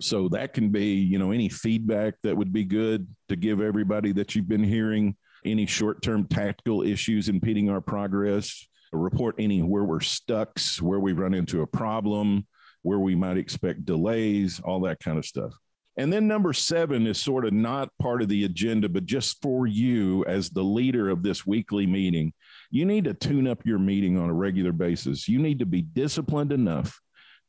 So 0.00 0.28
that 0.30 0.52
can 0.52 0.70
be, 0.70 0.94
you 0.94 1.18
know, 1.18 1.30
any 1.30 1.48
feedback 1.48 2.14
that 2.22 2.36
would 2.36 2.52
be 2.52 2.64
good 2.64 3.06
to 3.28 3.36
give 3.36 3.60
everybody 3.60 4.12
that 4.12 4.34
you've 4.34 4.48
been 4.48 4.64
hearing, 4.64 5.16
any 5.44 5.66
short 5.66 6.02
term 6.02 6.26
tactical 6.26 6.82
issues 6.82 7.28
impeding 7.28 7.70
our 7.70 7.80
progress, 7.80 8.66
report 8.92 9.34
any 9.38 9.62
where 9.62 9.84
we're 9.84 10.00
stuck, 10.00 10.58
where 10.80 11.00
we 11.00 11.12
run 11.12 11.34
into 11.34 11.62
a 11.62 11.66
problem, 11.66 12.46
where 12.82 12.98
we 12.98 13.14
might 13.14 13.36
expect 13.36 13.84
delays, 13.84 14.60
all 14.60 14.80
that 14.80 15.00
kind 15.00 15.18
of 15.18 15.24
stuff. 15.24 15.52
And 15.96 16.12
then 16.12 16.26
number 16.26 16.52
seven 16.52 17.06
is 17.06 17.20
sort 17.20 17.44
of 17.44 17.52
not 17.52 17.88
part 18.00 18.20
of 18.20 18.28
the 18.28 18.44
agenda, 18.44 18.88
but 18.88 19.06
just 19.06 19.40
for 19.40 19.66
you 19.66 20.24
as 20.24 20.50
the 20.50 20.62
leader 20.62 21.08
of 21.08 21.22
this 21.22 21.46
weekly 21.46 21.86
meeting, 21.86 22.32
you 22.70 22.84
need 22.84 23.04
to 23.04 23.14
tune 23.14 23.46
up 23.46 23.64
your 23.64 23.78
meeting 23.78 24.18
on 24.18 24.28
a 24.28 24.34
regular 24.34 24.72
basis. 24.72 25.28
You 25.28 25.38
need 25.38 25.60
to 25.60 25.66
be 25.66 25.82
disciplined 25.82 26.52
enough 26.52 27.00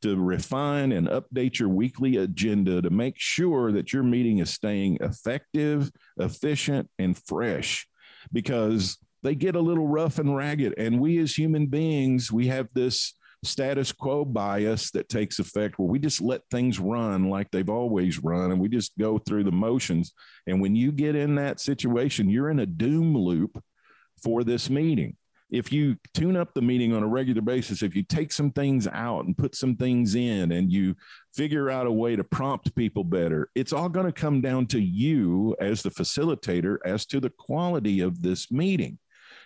to 0.02 0.16
refine 0.16 0.92
and 0.92 1.08
update 1.08 1.58
your 1.58 1.68
weekly 1.68 2.16
agenda 2.16 2.82
to 2.82 2.90
make 2.90 3.14
sure 3.16 3.72
that 3.72 3.92
your 3.92 4.02
meeting 4.02 4.38
is 4.38 4.50
staying 4.50 4.98
effective, 5.00 5.90
efficient, 6.18 6.88
and 6.98 7.16
fresh 7.16 7.86
because 8.32 8.98
they 9.22 9.34
get 9.34 9.56
a 9.56 9.60
little 9.60 9.86
rough 9.86 10.18
and 10.18 10.36
ragged. 10.36 10.74
And 10.78 11.00
we 11.00 11.18
as 11.18 11.34
human 11.34 11.66
beings, 11.66 12.30
we 12.30 12.46
have 12.48 12.68
this 12.74 13.14
status 13.44 13.92
quo 13.92 14.24
bias 14.24 14.90
that 14.90 15.08
takes 15.08 15.38
effect 15.38 15.78
where 15.78 15.88
we 15.88 15.98
just 15.98 16.20
let 16.20 16.42
things 16.50 16.78
run 16.78 17.30
like 17.30 17.50
they've 17.50 17.68
always 17.70 18.22
run 18.22 18.50
and 18.50 18.60
we 18.60 18.68
just 18.68 18.96
go 18.98 19.18
through 19.18 19.44
the 19.44 19.52
motions. 19.52 20.12
And 20.46 20.60
when 20.60 20.74
you 20.74 20.92
get 20.92 21.14
in 21.14 21.36
that 21.36 21.60
situation, 21.60 22.30
you're 22.30 22.50
in 22.50 22.60
a 22.60 22.66
doom 22.66 23.16
loop 23.16 23.62
for 24.22 24.44
this 24.44 24.68
meeting 24.70 25.16
if 25.50 25.72
you 25.72 25.96
tune 26.12 26.36
up 26.36 26.54
the 26.54 26.62
meeting 26.62 26.92
on 26.92 27.02
a 27.02 27.06
regular 27.06 27.40
basis, 27.40 27.82
if 27.82 27.94
you 27.94 28.02
take 28.02 28.32
some 28.32 28.50
things 28.50 28.88
out 28.88 29.26
and 29.26 29.38
put 29.38 29.54
some 29.54 29.76
things 29.76 30.14
in 30.14 30.52
and 30.52 30.72
you 30.72 30.96
figure 31.34 31.70
out 31.70 31.86
a 31.86 31.92
way 31.92 32.16
to 32.16 32.24
prompt 32.24 32.74
people 32.74 33.04
better, 33.04 33.50
it's 33.54 33.72
all 33.72 33.88
going 33.88 34.06
to 34.06 34.12
come 34.12 34.40
down 34.40 34.66
to 34.66 34.80
you 34.80 35.56
as 35.60 35.82
the 35.82 35.90
facilitator 35.90 36.78
as 36.84 37.06
to 37.06 37.20
the 37.20 37.30
quality 37.30 38.00
of 38.00 38.22
this 38.22 38.50
meeting. 38.50 38.98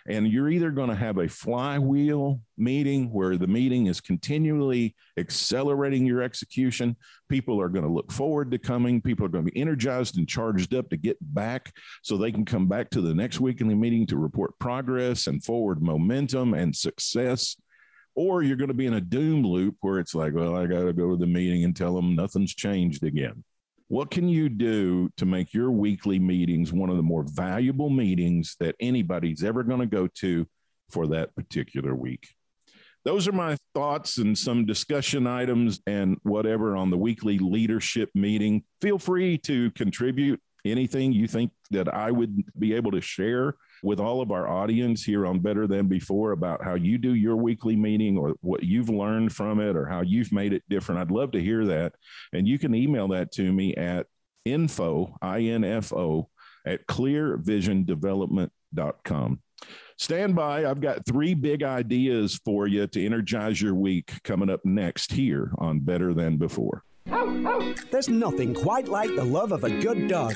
And 0.07 0.27
you're 0.27 0.49
either 0.49 0.71
going 0.71 0.89
to 0.89 0.95
have 0.95 1.17
a 1.17 1.27
flywheel 1.27 2.41
meeting 2.57 3.11
where 3.11 3.37
the 3.37 3.47
meeting 3.47 3.87
is 3.87 4.01
continually 4.01 4.95
accelerating 5.17 6.05
your 6.05 6.21
execution. 6.21 6.95
People 7.29 7.61
are 7.61 7.69
going 7.69 7.85
to 7.85 7.91
look 7.91 8.11
forward 8.11 8.51
to 8.51 8.57
coming. 8.57 9.01
People 9.01 9.25
are 9.25 9.29
going 9.29 9.45
to 9.45 9.51
be 9.51 9.59
energized 9.59 10.17
and 10.17 10.27
charged 10.27 10.73
up 10.73 10.89
to 10.89 10.97
get 10.97 11.17
back 11.21 11.73
so 12.01 12.17
they 12.17 12.31
can 12.31 12.45
come 12.45 12.67
back 12.67 12.89
to 12.91 13.01
the 13.01 13.13
next 13.13 13.39
weekly 13.39 13.75
meeting 13.75 14.05
to 14.07 14.17
report 14.17 14.57
progress 14.59 15.27
and 15.27 15.43
forward 15.43 15.81
momentum 15.81 16.53
and 16.53 16.75
success 16.75 17.55
or 18.15 18.43
you're 18.43 18.57
going 18.57 18.67
to 18.67 18.73
be 18.73 18.85
in 18.85 18.95
a 18.95 19.01
doom 19.01 19.45
loop 19.45 19.77
where 19.81 19.99
it's 19.99 20.13
like, 20.13 20.33
well, 20.33 20.55
I 20.55 20.65
got 20.65 20.83
to 20.83 20.93
go 20.93 21.11
to 21.11 21.17
the 21.17 21.25
meeting 21.25 21.63
and 21.63 21.75
tell 21.75 21.95
them 21.95 22.15
nothing's 22.15 22.53
changed 22.53 23.03
again. 23.03 23.43
What 23.91 24.09
can 24.09 24.29
you 24.29 24.47
do 24.47 25.09
to 25.17 25.25
make 25.25 25.53
your 25.53 25.69
weekly 25.69 26.17
meetings 26.17 26.71
one 26.71 26.89
of 26.89 26.95
the 26.95 27.03
more 27.03 27.25
valuable 27.27 27.89
meetings 27.89 28.55
that 28.61 28.73
anybody's 28.79 29.43
ever 29.43 29.63
going 29.63 29.81
to 29.81 29.85
go 29.85 30.07
to 30.07 30.47
for 30.89 31.07
that 31.07 31.35
particular 31.35 31.93
week? 31.93 32.29
Those 33.03 33.27
are 33.27 33.33
my 33.33 33.57
thoughts 33.73 34.17
and 34.17 34.37
some 34.37 34.65
discussion 34.65 35.27
items 35.27 35.81
and 35.85 36.15
whatever 36.23 36.77
on 36.77 36.89
the 36.89 36.97
weekly 36.97 37.37
leadership 37.37 38.09
meeting. 38.15 38.63
Feel 38.79 38.97
free 38.97 39.37
to 39.39 39.71
contribute 39.71 40.39
anything 40.63 41.11
you 41.11 41.27
think 41.27 41.51
that 41.71 41.93
I 41.93 42.11
would 42.11 42.45
be 42.57 42.73
able 42.75 42.91
to 42.91 43.01
share 43.01 43.55
with 43.83 43.99
all 43.99 44.21
of 44.21 44.31
our 44.31 44.47
audience 44.47 45.03
here 45.03 45.25
on 45.25 45.39
Better 45.39 45.67
Than 45.67 45.87
Before 45.87 46.31
about 46.31 46.63
how 46.63 46.75
you 46.75 46.97
do 46.97 47.13
your 47.13 47.35
weekly 47.35 47.75
meeting 47.75 48.17
or 48.17 48.35
what 48.41 48.63
you've 48.63 48.89
learned 48.89 49.33
from 49.33 49.59
it 49.59 49.75
or 49.75 49.85
how 49.85 50.01
you've 50.01 50.31
made 50.31 50.53
it 50.53 50.63
different. 50.69 51.01
I'd 51.01 51.11
love 51.11 51.31
to 51.31 51.41
hear 51.41 51.65
that. 51.65 51.93
And 52.33 52.47
you 52.47 52.59
can 52.59 52.75
email 52.75 53.07
that 53.09 53.31
to 53.33 53.51
me 53.51 53.75
at 53.75 54.07
info, 54.45 55.17
I-N-F-O, 55.21 56.29
at 56.65 56.87
clearvisiondevelopment.com. 56.87 59.41
Stand 59.97 60.35
by. 60.35 60.65
I've 60.65 60.81
got 60.81 61.05
three 61.05 61.35
big 61.35 61.63
ideas 61.63 62.39
for 62.43 62.67
you 62.67 62.87
to 62.87 63.05
energize 63.05 63.61
your 63.61 63.75
week 63.75 64.13
coming 64.23 64.49
up 64.49 64.65
next 64.65 65.11
here 65.11 65.51
on 65.59 65.79
Better 65.79 66.13
Than 66.13 66.37
Before. 66.37 66.83
There's 67.91 68.09
nothing 68.09 68.53
quite 68.53 68.87
like 68.87 69.13
the 69.15 69.23
love 69.23 69.51
of 69.51 69.63
a 69.63 69.69
good 69.69 70.07
dog. 70.07 70.35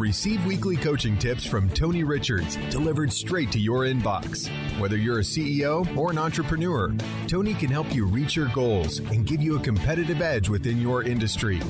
Receive 0.00 0.46
weekly 0.46 0.78
coaching 0.78 1.18
tips 1.18 1.44
from 1.44 1.68
Tony 1.68 2.04
Richards 2.04 2.56
delivered 2.70 3.12
straight 3.12 3.52
to 3.52 3.58
your 3.58 3.80
inbox. 3.80 4.48
Whether 4.80 4.96
you're 4.96 5.18
a 5.18 5.22
CEO 5.22 5.94
or 5.94 6.10
an 6.10 6.16
entrepreneur, 6.16 6.90
Tony 7.26 7.52
can 7.52 7.68
help 7.68 7.94
you 7.94 8.06
reach 8.06 8.34
your 8.34 8.48
goals 8.48 9.00
and 9.00 9.26
give 9.26 9.42
you 9.42 9.56
a 9.56 9.60
competitive 9.60 10.22
edge 10.22 10.48
within 10.48 10.80
your 10.80 11.02
industry. 11.02 11.60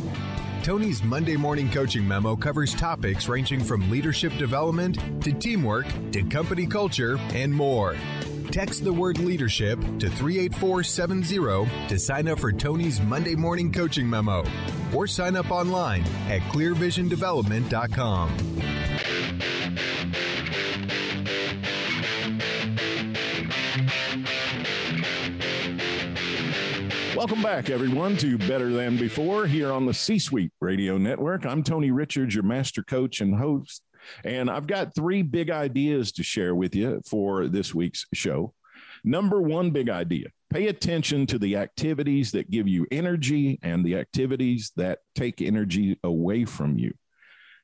Tony's 0.62 1.02
Monday 1.02 1.36
morning 1.36 1.68
coaching 1.72 2.06
memo 2.06 2.36
covers 2.36 2.72
topics 2.72 3.28
ranging 3.28 3.58
from 3.58 3.90
leadership 3.90 4.32
development 4.36 4.96
to 5.24 5.32
teamwork 5.32 5.86
to 6.12 6.22
company 6.22 6.68
culture 6.68 7.18
and 7.34 7.52
more. 7.52 7.96
Text 8.50 8.82
the 8.82 8.92
word 8.92 9.18
leadership 9.18 9.78
to 10.00 10.10
38470 10.10 11.88
to 11.88 11.98
sign 11.98 12.26
up 12.26 12.40
for 12.40 12.50
Tony's 12.50 13.00
Monday 13.00 13.36
morning 13.36 13.70
coaching 13.70 14.10
memo 14.10 14.44
or 14.92 15.06
sign 15.06 15.36
up 15.36 15.52
online 15.52 16.02
at 16.28 16.40
clearvisiondevelopment.com. 16.50 18.36
Welcome 27.14 27.42
back, 27.42 27.70
everyone, 27.70 28.16
to 28.16 28.36
Better 28.36 28.70
Than 28.72 28.96
Before 28.96 29.46
here 29.46 29.70
on 29.70 29.86
the 29.86 29.94
C 29.94 30.18
Suite 30.18 30.52
Radio 30.60 30.98
Network. 30.98 31.46
I'm 31.46 31.62
Tony 31.62 31.92
Richards, 31.92 32.34
your 32.34 32.42
master 32.42 32.82
coach 32.82 33.20
and 33.20 33.36
host. 33.36 33.82
And 34.24 34.50
I've 34.50 34.66
got 34.66 34.94
three 34.94 35.22
big 35.22 35.50
ideas 35.50 36.12
to 36.12 36.22
share 36.22 36.54
with 36.54 36.74
you 36.74 37.02
for 37.06 37.48
this 37.48 37.74
week's 37.74 38.06
show. 38.12 38.54
Number 39.04 39.40
one 39.40 39.70
big 39.70 39.88
idea 39.88 40.28
pay 40.50 40.66
attention 40.66 41.26
to 41.26 41.38
the 41.38 41.56
activities 41.56 42.32
that 42.32 42.50
give 42.50 42.66
you 42.66 42.84
energy 42.90 43.58
and 43.62 43.84
the 43.84 43.96
activities 43.96 44.72
that 44.76 44.98
take 45.14 45.40
energy 45.40 45.96
away 46.02 46.44
from 46.44 46.76
you. 46.76 46.92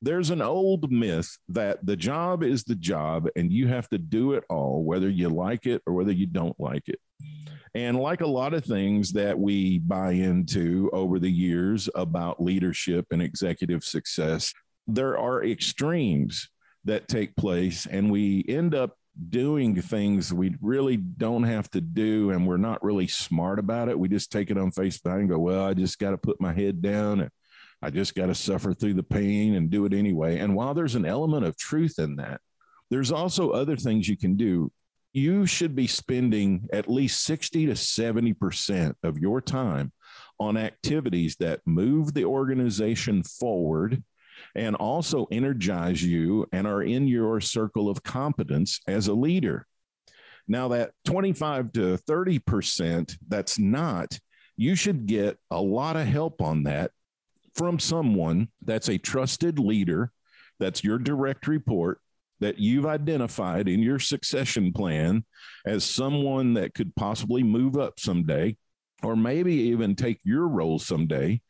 There's 0.00 0.30
an 0.30 0.40
old 0.40 0.92
myth 0.92 1.36
that 1.48 1.84
the 1.84 1.96
job 1.96 2.44
is 2.44 2.62
the 2.62 2.76
job 2.76 3.28
and 3.34 3.52
you 3.52 3.66
have 3.66 3.88
to 3.88 3.98
do 3.98 4.34
it 4.34 4.44
all, 4.48 4.84
whether 4.84 5.08
you 5.08 5.28
like 5.28 5.66
it 5.66 5.82
or 5.86 5.94
whether 5.94 6.12
you 6.12 6.26
don't 6.26 6.58
like 6.60 6.88
it. 6.88 7.00
And 7.74 7.98
like 7.98 8.20
a 8.20 8.26
lot 8.26 8.54
of 8.54 8.64
things 8.64 9.12
that 9.12 9.38
we 9.38 9.80
buy 9.80 10.12
into 10.12 10.88
over 10.92 11.18
the 11.18 11.30
years 11.30 11.88
about 11.94 12.42
leadership 12.42 13.06
and 13.10 13.20
executive 13.20 13.84
success, 13.84 14.54
there 14.86 15.18
are 15.18 15.44
extremes 15.44 16.48
that 16.84 17.08
take 17.08 17.36
place, 17.36 17.86
and 17.86 18.10
we 18.10 18.44
end 18.48 18.74
up 18.74 18.96
doing 19.30 19.80
things 19.80 20.32
we 20.32 20.54
really 20.60 20.96
don't 20.96 21.44
have 21.44 21.70
to 21.70 21.80
do, 21.80 22.30
and 22.30 22.46
we're 22.46 22.56
not 22.56 22.84
really 22.84 23.06
smart 23.06 23.58
about 23.58 23.88
it. 23.88 23.98
We 23.98 24.08
just 24.08 24.30
take 24.30 24.50
it 24.50 24.58
on 24.58 24.70
face 24.70 25.00
value 25.00 25.20
and 25.20 25.30
go, 25.30 25.38
Well, 25.38 25.64
I 25.64 25.74
just 25.74 25.98
got 25.98 26.10
to 26.10 26.18
put 26.18 26.40
my 26.40 26.52
head 26.52 26.82
down 26.82 27.20
and 27.20 27.30
I 27.82 27.90
just 27.90 28.14
got 28.14 28.26
to 28.26 28.34
suffer 28.34 28.72
through 28.72 28.94
the 28.94 29.02
pain 29.02 29.54
and 29.54 29.70
do 29.70 29.84
it 29.84 29.92
anyway. 29.92 30.38
And 30.38 30.54
while 30.54 30.74
there's 30.74 30.94
an 30.94 31.04
element 31.04 31.44
of 31.44 31.56
truth 31.56 31.98
in 31.98 32.16
that, 32.16 32.40
there's 32.90 33.12
also 33.12 33.50
other 33.50 33.76
things 33.76 34.08
you 34.08 34.16
can 34.16 34.36
do. 34.36 34.72
You 35.12 35.46
should 35.46 35.74
be 35.74 35.86
spending 35.86 36.68
at 36.72 36.90
least 36.90 37.24
60 37.24 37.66
to 37.66 37.72
70% 37.72 38.94
of 39.02 39.18
your 39.18 39.40
time 39.40 39.92
on 40.38 40.56
activities 40.56 41.36
that 41.36 41.60
move 41.64 42.12
the 42.12 42.24
organization 42.24 43.22
forward 43.22 44.02
and 44.54 44.76
also 44.76 45.26
energize 45.30 46.02
you 46.02 46.46
and 46.52 46.66
are 46.66 46.82
in 46.82 47.06
your 47.06 47.40
circle 47.40 47.88
of 47.88 48.02
competence 48.02 48.80
as 48.86 49.08
a 49.08 49.14
leader. 49.14 49.66
Now, 50.48 50.68
that 50.68 50.92
25 51.06 51.72
to 51.72 51.98
30% 52.08 53.16
that's 53.26 53.58
not, 53.58 54.18
you 54.56 54.74
should 54.74 55.06
get 55.06 55.38
a 55.50 55.60
lot 55.60 55.96
of 55.96 56.06
help 56.06 56.40
on 56.40 56.64
that 56.64 56.92
from 57.54 57.78
someone 57.78 58.48
that's 58.62 58.88
a 58.88 58.98
trusted 58.98 59.58
leader, 59.58 60.12
that's 60.60 60.84
your 60.84 60.98
direct 60.98 61.46
report, 61.48 62.00
that 62.40 62.58
you've 62.58 62.86
identified 62.86 63.68
in 63.68 63.80
your 63.80 63.98
succession 63.98 64.72
plan 64.72 65.24
as 65.64 65.84
someone 65.84 66.54
that 66.54 66.74
could 66.74 66.94
possibly 66.94 67.42
move 67.42 67.76
up 67.76 67.98
someday, 67.98 68.56
or 69.02 69.16
maybe 69.16 69.54
even 69.54 69.94
take 69.94 70.20
your 70.22 70.46
role 70.46 70.78
someday 70.78 71.40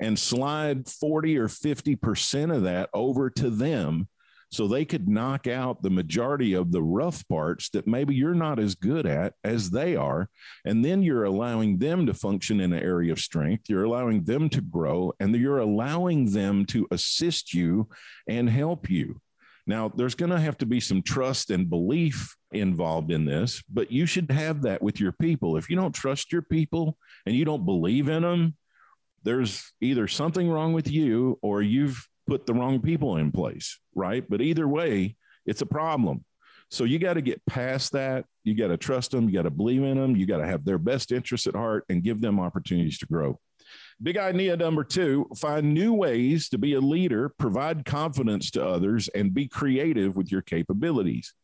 and 0.00 0.18
slide 0.18 0.88
40 0.88 1.38
or 1.38 1.48
50% 1.48 2.54
of 2.54 2.62
that 2.64 2.90
over 2.92 3.30
to 3.30 3.50
them 3.50 4.08
so 4.50 4.66
they 4.66 4.84
could 4.84 5.08
knock 5.08 5.46
out 5.46 5.82
the 5.82 5.90
majority 5.90 6.54
of 6.54 6.70
the 6.70 6.82
rough 6.82 7.26
parts 7.28 7.68
that 7.70 7.86
maybe 7.86 8.14
you're 8.14 8.34
not 8.34 8.58
as 8.58 8.74
good 8.74 9.04
at 9.04 9.34
as 9.42 9.70
they 9.70 9.96
are. 9.96 10.28
And 10.64 10.84
then 10.84 11.02
you're 11.02 11.24
allowing 11.24 11.78
them 11.78 12.06
to 12.06 12.14
function 12.14 12.60
in 12.60 12.72
an 12.72 12.82
area 12.82 13.12
of 13.12 13.18
strength. 13.18 13.68
You're 13.68 13.84
allowing 13.84 14.24
them 14.24 14.48
to 14.50 14.60
grow 14.60 15.12
and 15.18 15.34
you're 15.34 15.58
allowing 15.58 16.30
them 16.30 16.64
to 16.66 16.86
assist 16.90 17.54
you 17.54 17.88
and 18.28 18.48
help 18.48 18.88
you. 18.88 19.20
Now, 19.66 19.88
there's 19.88 20.14
going 20.14 20.30
to 20.30 20.38
have 20.38 20.58
to 20.58 20.66
be 20.66 20.78
some 20.78 21.02
trust 21.02 21.50
and 21.50 21.68
belief 21.68 22.36
involved 22.52 23.10
in 23.10 23.24
this, 23.24 23.64
but 23.68 23.90
you 23.90 24.06
should 24.06 24.30
have 24.30 24.62
that 24.62 24.80
with 24.80 25.00
your 25.00 25.10
people. 25.10 25.56
If 25.56 25.68
you 25.68 25.74
don't 25.74 25.94
trust 25.94 26.30
your 26.30 26.42
people 26.42 26.96
and 27.26 27.34
you 27.34 27.44
don't 27.44 27.66
believe 27.66 28.08
in 28.08 28.22
them, 28.22 28.54
there's 29.26 29.72
either 29.80 30.06
something 30.06 30.48
wrong 30.48 30.72
with 30.72 30.88
you 30.88 31.36
or 31.42 31.60
you've 31.60 32.08
put 32.28 32.46
the 32.46 32.54
wrong 32.54 32.80
people 32.80 33.16
in 33.16 33.32
place, 33.32 33.80
right? 33.92 34.24
But 34.26 34.40
either 34.40 34.68
way, 34.68 35.16
it's 35.44 35.62
a 35.62 35.66
problem. 35.66 36.24
So 36.70 36.84
you 36.84 37.00
got 37.00 37.14
to 37.14 37.20
get 37.20 37.44
past 37.44 37.92
that. 37.92 38.24
You 38.44 38.54
got 38.54 38.68
to 38.68 38.76
trust 38.76 39.10
them. 39.10 39.28
You 39.28 39.34
got 39.34 39.42
to 39.42 39.50
believe 39.50 39.82
in 39.82 39.96
them. 39.96 40.14
You 40.14 40.26
got 40.26 40.38
to 40.38 40.46
have 40.46 40.64
their 40.64 40.78
best 40.78 41.10
interests 41.10 41.48
at 41.48 41.56
heart 41.56 41.84
and 41.88 42.04
give 42.04 42.20
them 42.20 42.38
opportunities 42.38 42.98
to 42.98 43.06
grow. 43.06 43.40
Big 44.00 44.16
idea 44.16 44.56
number 44.56 44.84
two 44.84 45.26
find 45.36 45.74
new 45.74 45.92
ways 45.92 46.48
to 46.50 46.58
be 46.58 46.74
a 46.74 46.80
leader, 46.80 47.32
provide 47.36 47.84
confidence 47.84 48.52
to 48.52 48.64
others, 48.64 49.08
and 49.08 49.34
be 49.34 49.48
creative 49.48 50.16
with 50.16 50.30
your 50.30 50.42
capabilities. 50.42 51.34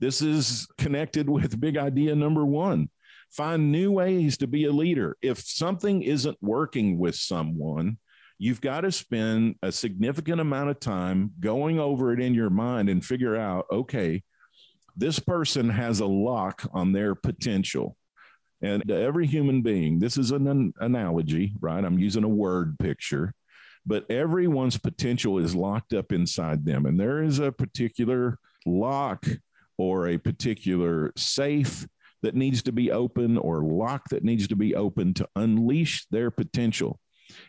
This 0.00 0.22
is 0.22 0.66
connected 0.78 1.28
with 1.28 1.60
big 1.60 1.76
idea 1.76 2.14
number 2.14 2.46
one 2.46 2.88
Find 3.30 3.70
new 3.70 3.92
ways 3.92 4.36
to 4.38 4.46
be 4.46 4.64
a 4.64 4.72
leader. 4.72 5.16
If 5.22 5.40
something 5.40 6.02
isn't 6.02 6.38
working 6.40 6.98
with 6.98 7.14
someone, 7.14 7.98
you've 8.38 8.60
got 8.60 8.82
to 8.82 8.92
spend 8.92 9.56
a 9.62 9.72
significant 9.72 10.40
amount 10.40 10.70
of 10.70 10.80
time 10.80 11.32
going 11.40 11.78
over 11.78 12.12
it 12.12 12.20
in 12.20 12.34
your 12.34 12.50
mind 12.50 12.88
and 12.88 13.04
figure 13.04 13.36
out 13.36 13.66
okay, 13.70 14.22
this 14.96 15.18
person 15.18 15.68
has 15.68 16.00
a 16.00 16.06
lock 16.06 16.68
on 16.72 16.92
their 16.92 17.14
potential. 17.14 17.96
And 18.60 18.90
every 18.90 19.26
human 19.26 19.62
being, 19.62 20.00
this 20.00 20.16
is 20.16 20.32
an 20.32 20.72
analogy, 20.80 21.54
right? 21.60 21.84
I'm 21.84 21.98
using 21.98 22.24
a 22.24 22.28
word 22.28 22.76
picture, 22.80 23.32
but 23.86 24.10
everyone's 24.10 24.76
potential 24.76 25.38
is 25.38 25.54
locked 25.54 25.92
up 25.92 26.10
inside 26.10 26.64
them. 26.64 26.84
And 26.84 26.98
there 26.98 27.22
is 27.22 27.38
a 27.38 27.52
particular 27.52 28.38
lock 28.66 29.26
or 29.76 30.08
a 30.08 30.18
particular 30.18 31.12
safe 31.16 31.86
that 32.22 32.34
needs 32.34 32.62
to 32.64 32.72
be 32.72 32.90
open 32.90 33.38
or 33.38 33.62
lock 33.62 34.08
that 34.10 34.24
needs 34.24 34.48
to 34.48 34.56
be 34.56 34.74
open 34.74 35.14
to 35.14 35.28
unleash 35.36 36.06
their 36.10 36.30
potential. 36.30 36.98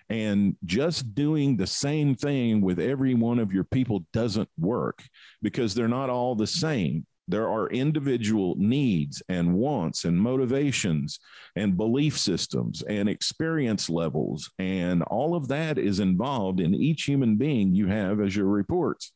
And 0.10 0.56
just 0.66 1.16
doing 1.16 1.56
the 1.56 1.68
same 1.68 2.16
thing 2.16 2.62
with 2.62 2.80
every 2.80 3.14
one 3.14 3.40
of 3.40 3.54
your 3.54 3.64
people 3.64 4.06
doesn't 4.12 4.50
work 4.58 5.02
because 5.42 5.74
they're 5.74 5.88
not 5.88 6.10
all 6.10 6.36
the 6.36 6.48
same. 6.48 7.06
There 7.30 7.48
are 7.48 7.70
individual 7.70 8.56
needs 8.58 9.22
and 9.30 9.54
wants 9.54 10.04
and 10.04 10.20
motivations 10.20 11.20
and 11.56 11.78
belief 11.78 12.18
systems 12.18 12.82
and 12.82 13.08
experience 13.08 13.88
levels. 13.88 14.50
And 14.58 15.04
all 15.04 15.36
of 15.36 15.48
that 15.50 15.78
is 15.78 16.00
involved 16.00 16.60
in 16.60 16.74
each 16.74 17.04
human 17.04 17.36
being 17.36 17.76
you 17.76 17.88
have 17.88 18.20
as 18.20 18.36
your 18.36 18.48
reports. 18.48 19.14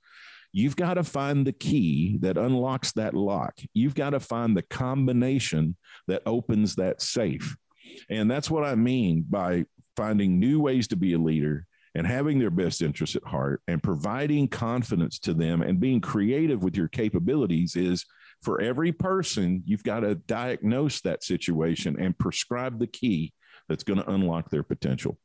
You've 0.54 0.76
got 0.76 0.94
to 0.94 1.04
find 1.04 1.46
the 1.46 1.52
key 1.52 2.18
that 2.22 2.38
unlocks 2.38 2.92
that 2.94 3.16
lock. 3.16 3.60
You've 3.74 3.96
got 3.96 4.12
to 4.12 4.20
find 4.20 4.56
the 4.56 4.62
combination 4.62 5.76
that 6.08 6.22
opens 6.26 6.76
that 6.76 7.02
safe. 7.02 7.58
And 8.10 8.30
that's 8.30 8.50
what 8.52 8.64
I 8.64 8.76
mean 8.76 9.26
by 9.28 9.66
finding 9.98 10.40
new 10.40 10.62
ways 10.62 10.88
to 10.90 10.96
be 10.96 11.14
a 11.14 11.20
leader 11.20 11.66
and 11.96 12.08
having 12.08 12.40
their 12.40 12.50
best 12.50 12.82
interests 12.82 13.16
at 13.16 13.24
heart 13.24 13.62
and 13.68 13.82
providing 13.82 14.48
confidence 14.48 15.20
to 15.20 15.34
them 15.34 15.62
and 15.62 15.80
being 15.80 16.02
creative 16.02 16.64
with 16.64 16.76
your 16.76 16.88
capabilities 16.88 17.76
is 17.76 18.06
for 18.42 18.62
every 18.62 18.92
person, 18.92 19.64
you've 19.66 19.84
got 19.84 20.02
to 20.02 20.16
diagnose 20.16 21.02
that 21.02 21.24
situation 21.24 21.98
and 22.00 22.18
prescribe 22.18 22.80
the 22.80 22.88
key 22.88 23.34
that's 23.70 23.84
going 23.84 24.00
to 24.00 24.10
unlock 24.10 24.50
their 24.50 24.64
potential. 24.64 25.18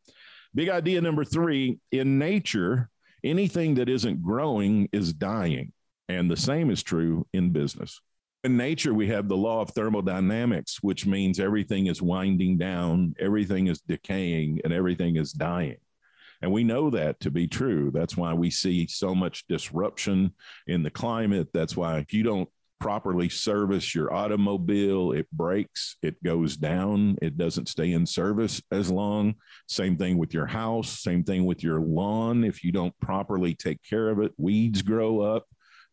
Big 0.55 0.69
idea 0.69 1.01
number 1.01 1.25
three 1.25 1.79
in 1.91 2.19
nature, 2.19 2.91
anything 3.25 3.75
that 3.75 3.89
isn't 3.89 4.23
growing 4.23 4.89
is 4.93 5.13
dying. 5.13 5.73
And 6.09 6.31
the 6.31 6.37
same 6.37 6.71
is 6.71 6.83
true 6.83 7.27
in 7.33 7.51
business. 7.51 8.01
In 8.45 8.57
nature, 8.57 8.95
we 8.95 9.09
have 9.09 9.29
the 9.29 9.37
law 9.37 9.61
of 9.61 9.71
thermodynamics, 9.71 10.83
which 10.83 11.07
means 11.07 11.41
everything 11.41 11.87
is 11.87 12.01
winding 12.01 12.57
down, 12.57 13.15
everything 13.19 13.67
is 13.67 13.81
decaying, 13.81 14.61
and 14.65 14.73
everything 14.73 15.17
is 15.17 15.33
dying. 15.33 15.77
And 16.41 16.53
we 16.53 16.63
know 16.63 16.89
that 16.91 17.19
to 17.21 17.31
be 17.31 17.49
true. 17.49 17.91
That's 17.93 18.17
why 18.17 18.33
we 18.35 18.51
see 18.51 18.87
so 18.87 19.15
much 19.15 19.47
disruption 19.49 20.35
in 20.69 20.85
the 20.85 20.91
climate. 20.91 21.49
That's 21.53 21.77
why 21.77 21.99
if 21.99 22.13
you 22.13 22.23
don't 22.23 22.49
properly 22.81 23.29
service 23.29 23.95
your 23.95 24.13
automobile, 24.13 25.13
it 25.13 25.27
breaks, 25.33 25.97
it 26.03 26.23
goes 26.23 26.57
down, 26.57 27.17
it 27.21 27.37
doesn't 27.37 27.69
stay 27.69 27.93
in 27.93 28.07
service 28.07 28.63
as 28.71 28.91
long. 28.91 29.35
Same 29.67 29.97
thing 29.97 30.19
with 30.19 30.33
your 30.33 30.47
house, 30.47 31.01
same 31.01 31.25
thing 31.25 31.45
with 31.45 31.63
your 31.63 31.81
lawn. 31.81 32.45
If 32.45 32.63
you 32.63 32.73
don't 32.73 32.99
properly 33.01 33.55
take 33.55 33.83
care 33.83 34.11
of 34.11 34.21
it, 34.21 34.33
weeds 34.37 34.83
grow 34.83 35.21
up, 35.21 35.45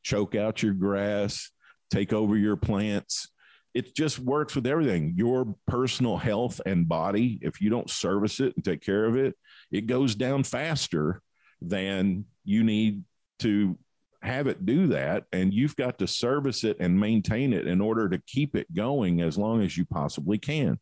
choke 0.04 0.36
out 0.36 0.62
your 0.62 0.74
grass, 0.74 1.52
take 1.90 2.14
over 2.14 2.38
your 2.38 2.56
plants. 2.56 3.30
It 3.74 3.96
just 3.96 4.20
works 4.20 4.56
with 4.56 4.68
everything. 4.68 5.14
Your 5.18 5.56
personal 5.68 6.18
health 6.18 6.62
and 6.66 6.88
body, 6.88 7.40
if 7.42 7.60
you 7.60 7.70
don't 7.70 7.90
service 7.90 8.40
it 8.40 8.56
and 8.56 8.64
take 8.64 8.82
care 8.82 9.06
of 9.06 9.18
it, 9.18 9.36
it 9.72 9.88
goes 9.88 10.16
down 10.16 10.44
faster 10.44 11.22
than 11.62 12.26
you 12.46 12.64
need 12.64 13.04
to 13.40 13.78
have 14.26 14.48
it 14.48 14.66
do 14.66 14.88
that. 14.88 15.26
And 15.32 15.54
you've 15.54 15.76
got 15.76 16.00
to 16.00 16.08
service 16.08 16.64
it 16.64 16.78
and 16.80 17.00
maintain 17.00 17.54
it 17.54 17.68
in 17.68 17.82
order 17.82 18.10
to 18.10 18.22
keep 18.28 18.56
it 18.56 18.74
going 18.74 19.22
as 19.22 19.38
long 19.38 19.62
as 19.62 19.78
you 19.78 19.86
possibly 19.86 20.38
can. 20.38 20.80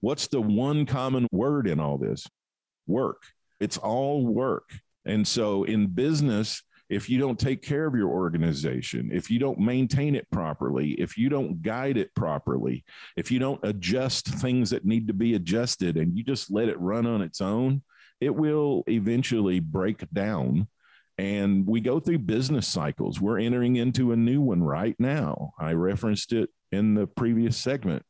What's 0.00 0.28
the 0.28 0.40
one 0.40 0.86
common 0.86 1.26
word 1.30 1.68
in 1.68 1.78
all 1.78 1.98
this? 1.98 2.26
Work. 2.86 3.22
It's 3.60 3.76
all 3.76 4.26
work. 4.26 4.70
And 5.04 5.26
so 5.26 5.64
in 5.64 5.88
business, 5.88 6.62
if 6.88 7.08
you 7.08 7.18
don't 7.18 7.38
take 7.38 7.62
care 7.62 7.86
of 7.86 7.94
your 7.94 8.08
organization, 8.08 9.10
if 9.12 9.30
you 9.30 9.38
don't 9.38 9.60
maintain 9.60 10.16
it 10.16 10.28
properly, 10.30 10.92
if 10.92 11.16
you 11.16 11.28
don't 11.28 11.62
guide 11.62 11.96
it 11.96 12.12
properly, 12.16 12.84
if 13.16 13.30
you 13.30 13.38
don't 13.38 13.60
adjust 13.62 14.26
things 14.26 14.70
that 14.70 14.84
need 14.84 15.06
to 15.06 15.14
be 15.14 15.34
adjusted 15.34 15.96
and 15.96 16.18
you 16.18 16.24
just 16.24 16.50
let 16.50 16.68
it 16.68 16.80
run 16.80 17.06
on 17.06 17.22
its 17.22 17.40
own, 17.40 17.82
it 18.20 18.34
will 18.34 18.82
eventually 18.88 19.60
break 19.60 20.04
down. 20.12 20.66
And 21.20 21.66
we 21.66 21.82
go 21.82 22.00
through 22.00 22.20
business 22.20 22.66
cycles. 22.66 23.20
We're 23.20 23.40
entering 23.40 23.76
into 23.76 24.12
a 24.12 24.16
new 24.16 24.40
one 24.40 24.62
right 24.62 24.96
now. 24.98 25.52
I 25.58 25.74
referenced 25.74 26.32
it 26.32 26.48
in 26.72 26.94
the 26.94 27.06
previous 27.06 27.58
segment 27.58 28.06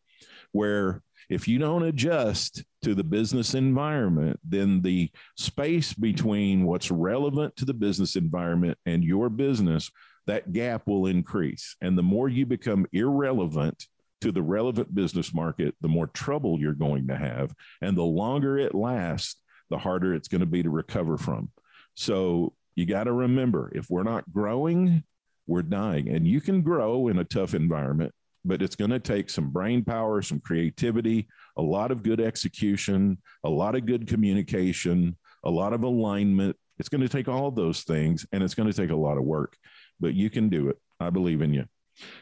where 0.52 1.02
if 1.28 1.48
you 1.48 1.58
don't 1.58 1.82
adjust 1.82 2.62
to 2.82 2.94
the 2.94 3.02
business 3.02 3.54
environment, 3.54 4.38
then 4.44 4.82
the 4.82 5.10
space 5.36 5.92
between 5.92 6.64
what's 6.64 6.92
relevant 6.92 7.56
to 7.56 7.64
the 7.64 7.74
business 7.74 8.14
environment 8.14 8.78
and 8.86 9.02
your 9.02 9.28
business, 9.28 9.90
that 10.28 10.52
gap 10.52 10.86
will 10.86 11.06
increase. 11.06 11.74
And 11.80 11.98
the 11.98 12.04
more 12.04 12.28
you 12.28 12.46
become 12.46 12.86
irrelevant 12.92 13.88
to 14.20 14.30
the 14.30 14.42
relevant 14.42 14.94
business 14.94 15.34
market, 15.34 15.74
the 15.80 15.88
more 15.88 16.06
trouble 16.06 16.60
you're 16.60 16.74
going 16.74 17.08
to 17.08 17.16
have. 17.16 17.52
And 17.82 17.98
the 17.98 18.04
longer 18.04 18.56
it 18.56 18.72
lasts, 18.72 19.34
the 19.68 19.78
harder 19.78 20.14
it's 20.14 20.28
going 20.28 20.42
to 20.42 20.46
be 20.46 20.62
to 20.62 20.70
recover 20.70 21.18
from. 21.18 21.50
So 21.96 22.54
you 22.74 22.86
got 22.86 23.04
to 23.04 23.12
remember 23.12 23.70
if 23.74 23.90
we're 23.90 24.02
not 24.02 24.30
growing, 24.32 25.04
we're 25.46 25.62
dying. 25.62 26.08
And 26.08 26.26
you 26.26 26.40
can 26.40 26.62
grow 26.62 27.08
in 27.08 27.18
a 27.18 27.24
tough 27.24 27.54
environment, 27.54 28.12
but 28.44 28.62
it's 28.62 28.76
going 28.76 28.90
to 28.90 29.00
take 29.00 29.28
some 29.30 29.50
brain 29.50 29.84
power, 29.84 30.22
some 30.22 30.40
creativity, 30.40 31.28
a 31.56 31.62
lot 31.62 31.90
of 31.90 32.02
good 32.02 32.20
execution, 32.20 33.18
a 33.44 33.50
lot 33.50 33.74
of 33.74 33.86
good 33.86 34.06
communication, 34.06 35.16
a 35.44 35.50
lot 35.50 35.72
of 35.72 35.82
alignment. 35.82 36.56
It's 36.78 36.88
going 36.88 37.02
to 37.02 37.08
take 37.08 37.28
all 37.28 37.50
those 37.50 37.82
things 37.82 38.26
and 38.32 38.42
it's 38.42 38.54
going 38.54 38.70
to 38.70 38.76
take 38.76 38.90
a 38.90 38.96
lot 38.96 39.18
of 39.18 39.24
work, 39.24 39.56
but 39.98 40.14
you 40.14 40.30
can 40.30 40.48
do 40.48 40.68
it. 40.68 40.78
I 40.98 41.10
believe 41.10 41.42
in 41.42 41.52
you. 41.52 41.66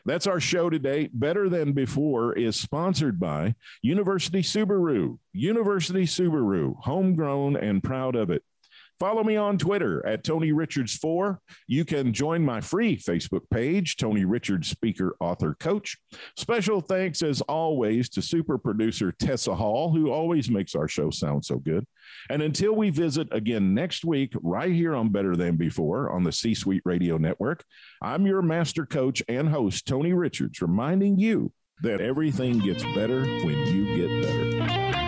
That's 0.04 0.26
our 0.26 0.40
show 0.40 0.70
today. 0.70 1.08
Better 1.12 1.48
Than 1.48 1.72
Before 1.72 2.32
is 2.32 2.56
sponsored 2.56 3.20
by 3.20 3.54
University 3.82 4.40
Subaru. 4.40 5.18
University 5.32 6.04
Subaru, 6.04 6.74
homegrown 6.80 7.56
and 7.56 7.82
proud 7.82 8.16
of 8.16 8.30
it. 8.30 8.42
Follow 8.98 9.22
me 9.22 9.36
on 9.36 9.58
Twitter 9.58 10.04
at 10.04 10.24
Tony 10.24 10.50
Richards4. 10.50 11.38
You 11.68 11.84
can 11.84 12.12
join 12.12 12.44
my 12.44 12.60
free 12.60 12.96
Facebook 12.96 13.48
page, 13.48 13.96
Tony 13.96 14.24
Richards 14.24 14.68
Speaker, 14.68 15.14
Author, 15.20 15.54
Coach. 15.60 15.96
Special 16.36 16.80
thanks, 16.80 17.22
as 17.22 17.40
always, 17.42 18.08
to 18.10 18.22
super 18.22 18.58
producer 18.58 19.12
Tessa 19.12 19.54
Hall, 19.54 19.92
who 19.92 20.10
always 20.10 20.50
makes 20.50 20.74
our 20.74 20.88
show 20.88 21.10
sound 21.10 21.44
so 21.44 21.58
good. 21.58 21.86
And 22.28 22.42
until 22.42 22.74
we 22.74 22.90
visit 22.90 23.28
again 23.30 23.72
next 23.72 24.04
week, 24.04 24.32
right 24.42 24.72
here 24.72 24.96
on 24.96 25.10
Better 25.10 25.36
Than 25.36 25.56
Before 25.56 26.10
on 26.10 26.24
the 26.24 26.32
C 26.32 26.54
Suite 26.54 26.82
Radio 26.84 27.18
Network, 27.18 27.64
I'm 28.02 28.26
your 28.26 28.42
master 28.42 28.84
coach 28.84 29.22
and 29.28 29.48
host, 29.48 29.86
Tony 29.86 30.12
Richards, 30.12 30.60
reminding 30.60 31.18
you 31.18 31.52
that 31.82 32.00
everything 32.00 32.58
gets 32.58 32.82
better 32.82 33.20
when 33.20 33.58
you 33.66 33.96
get 33.96 34.22
better. 34.22 35.07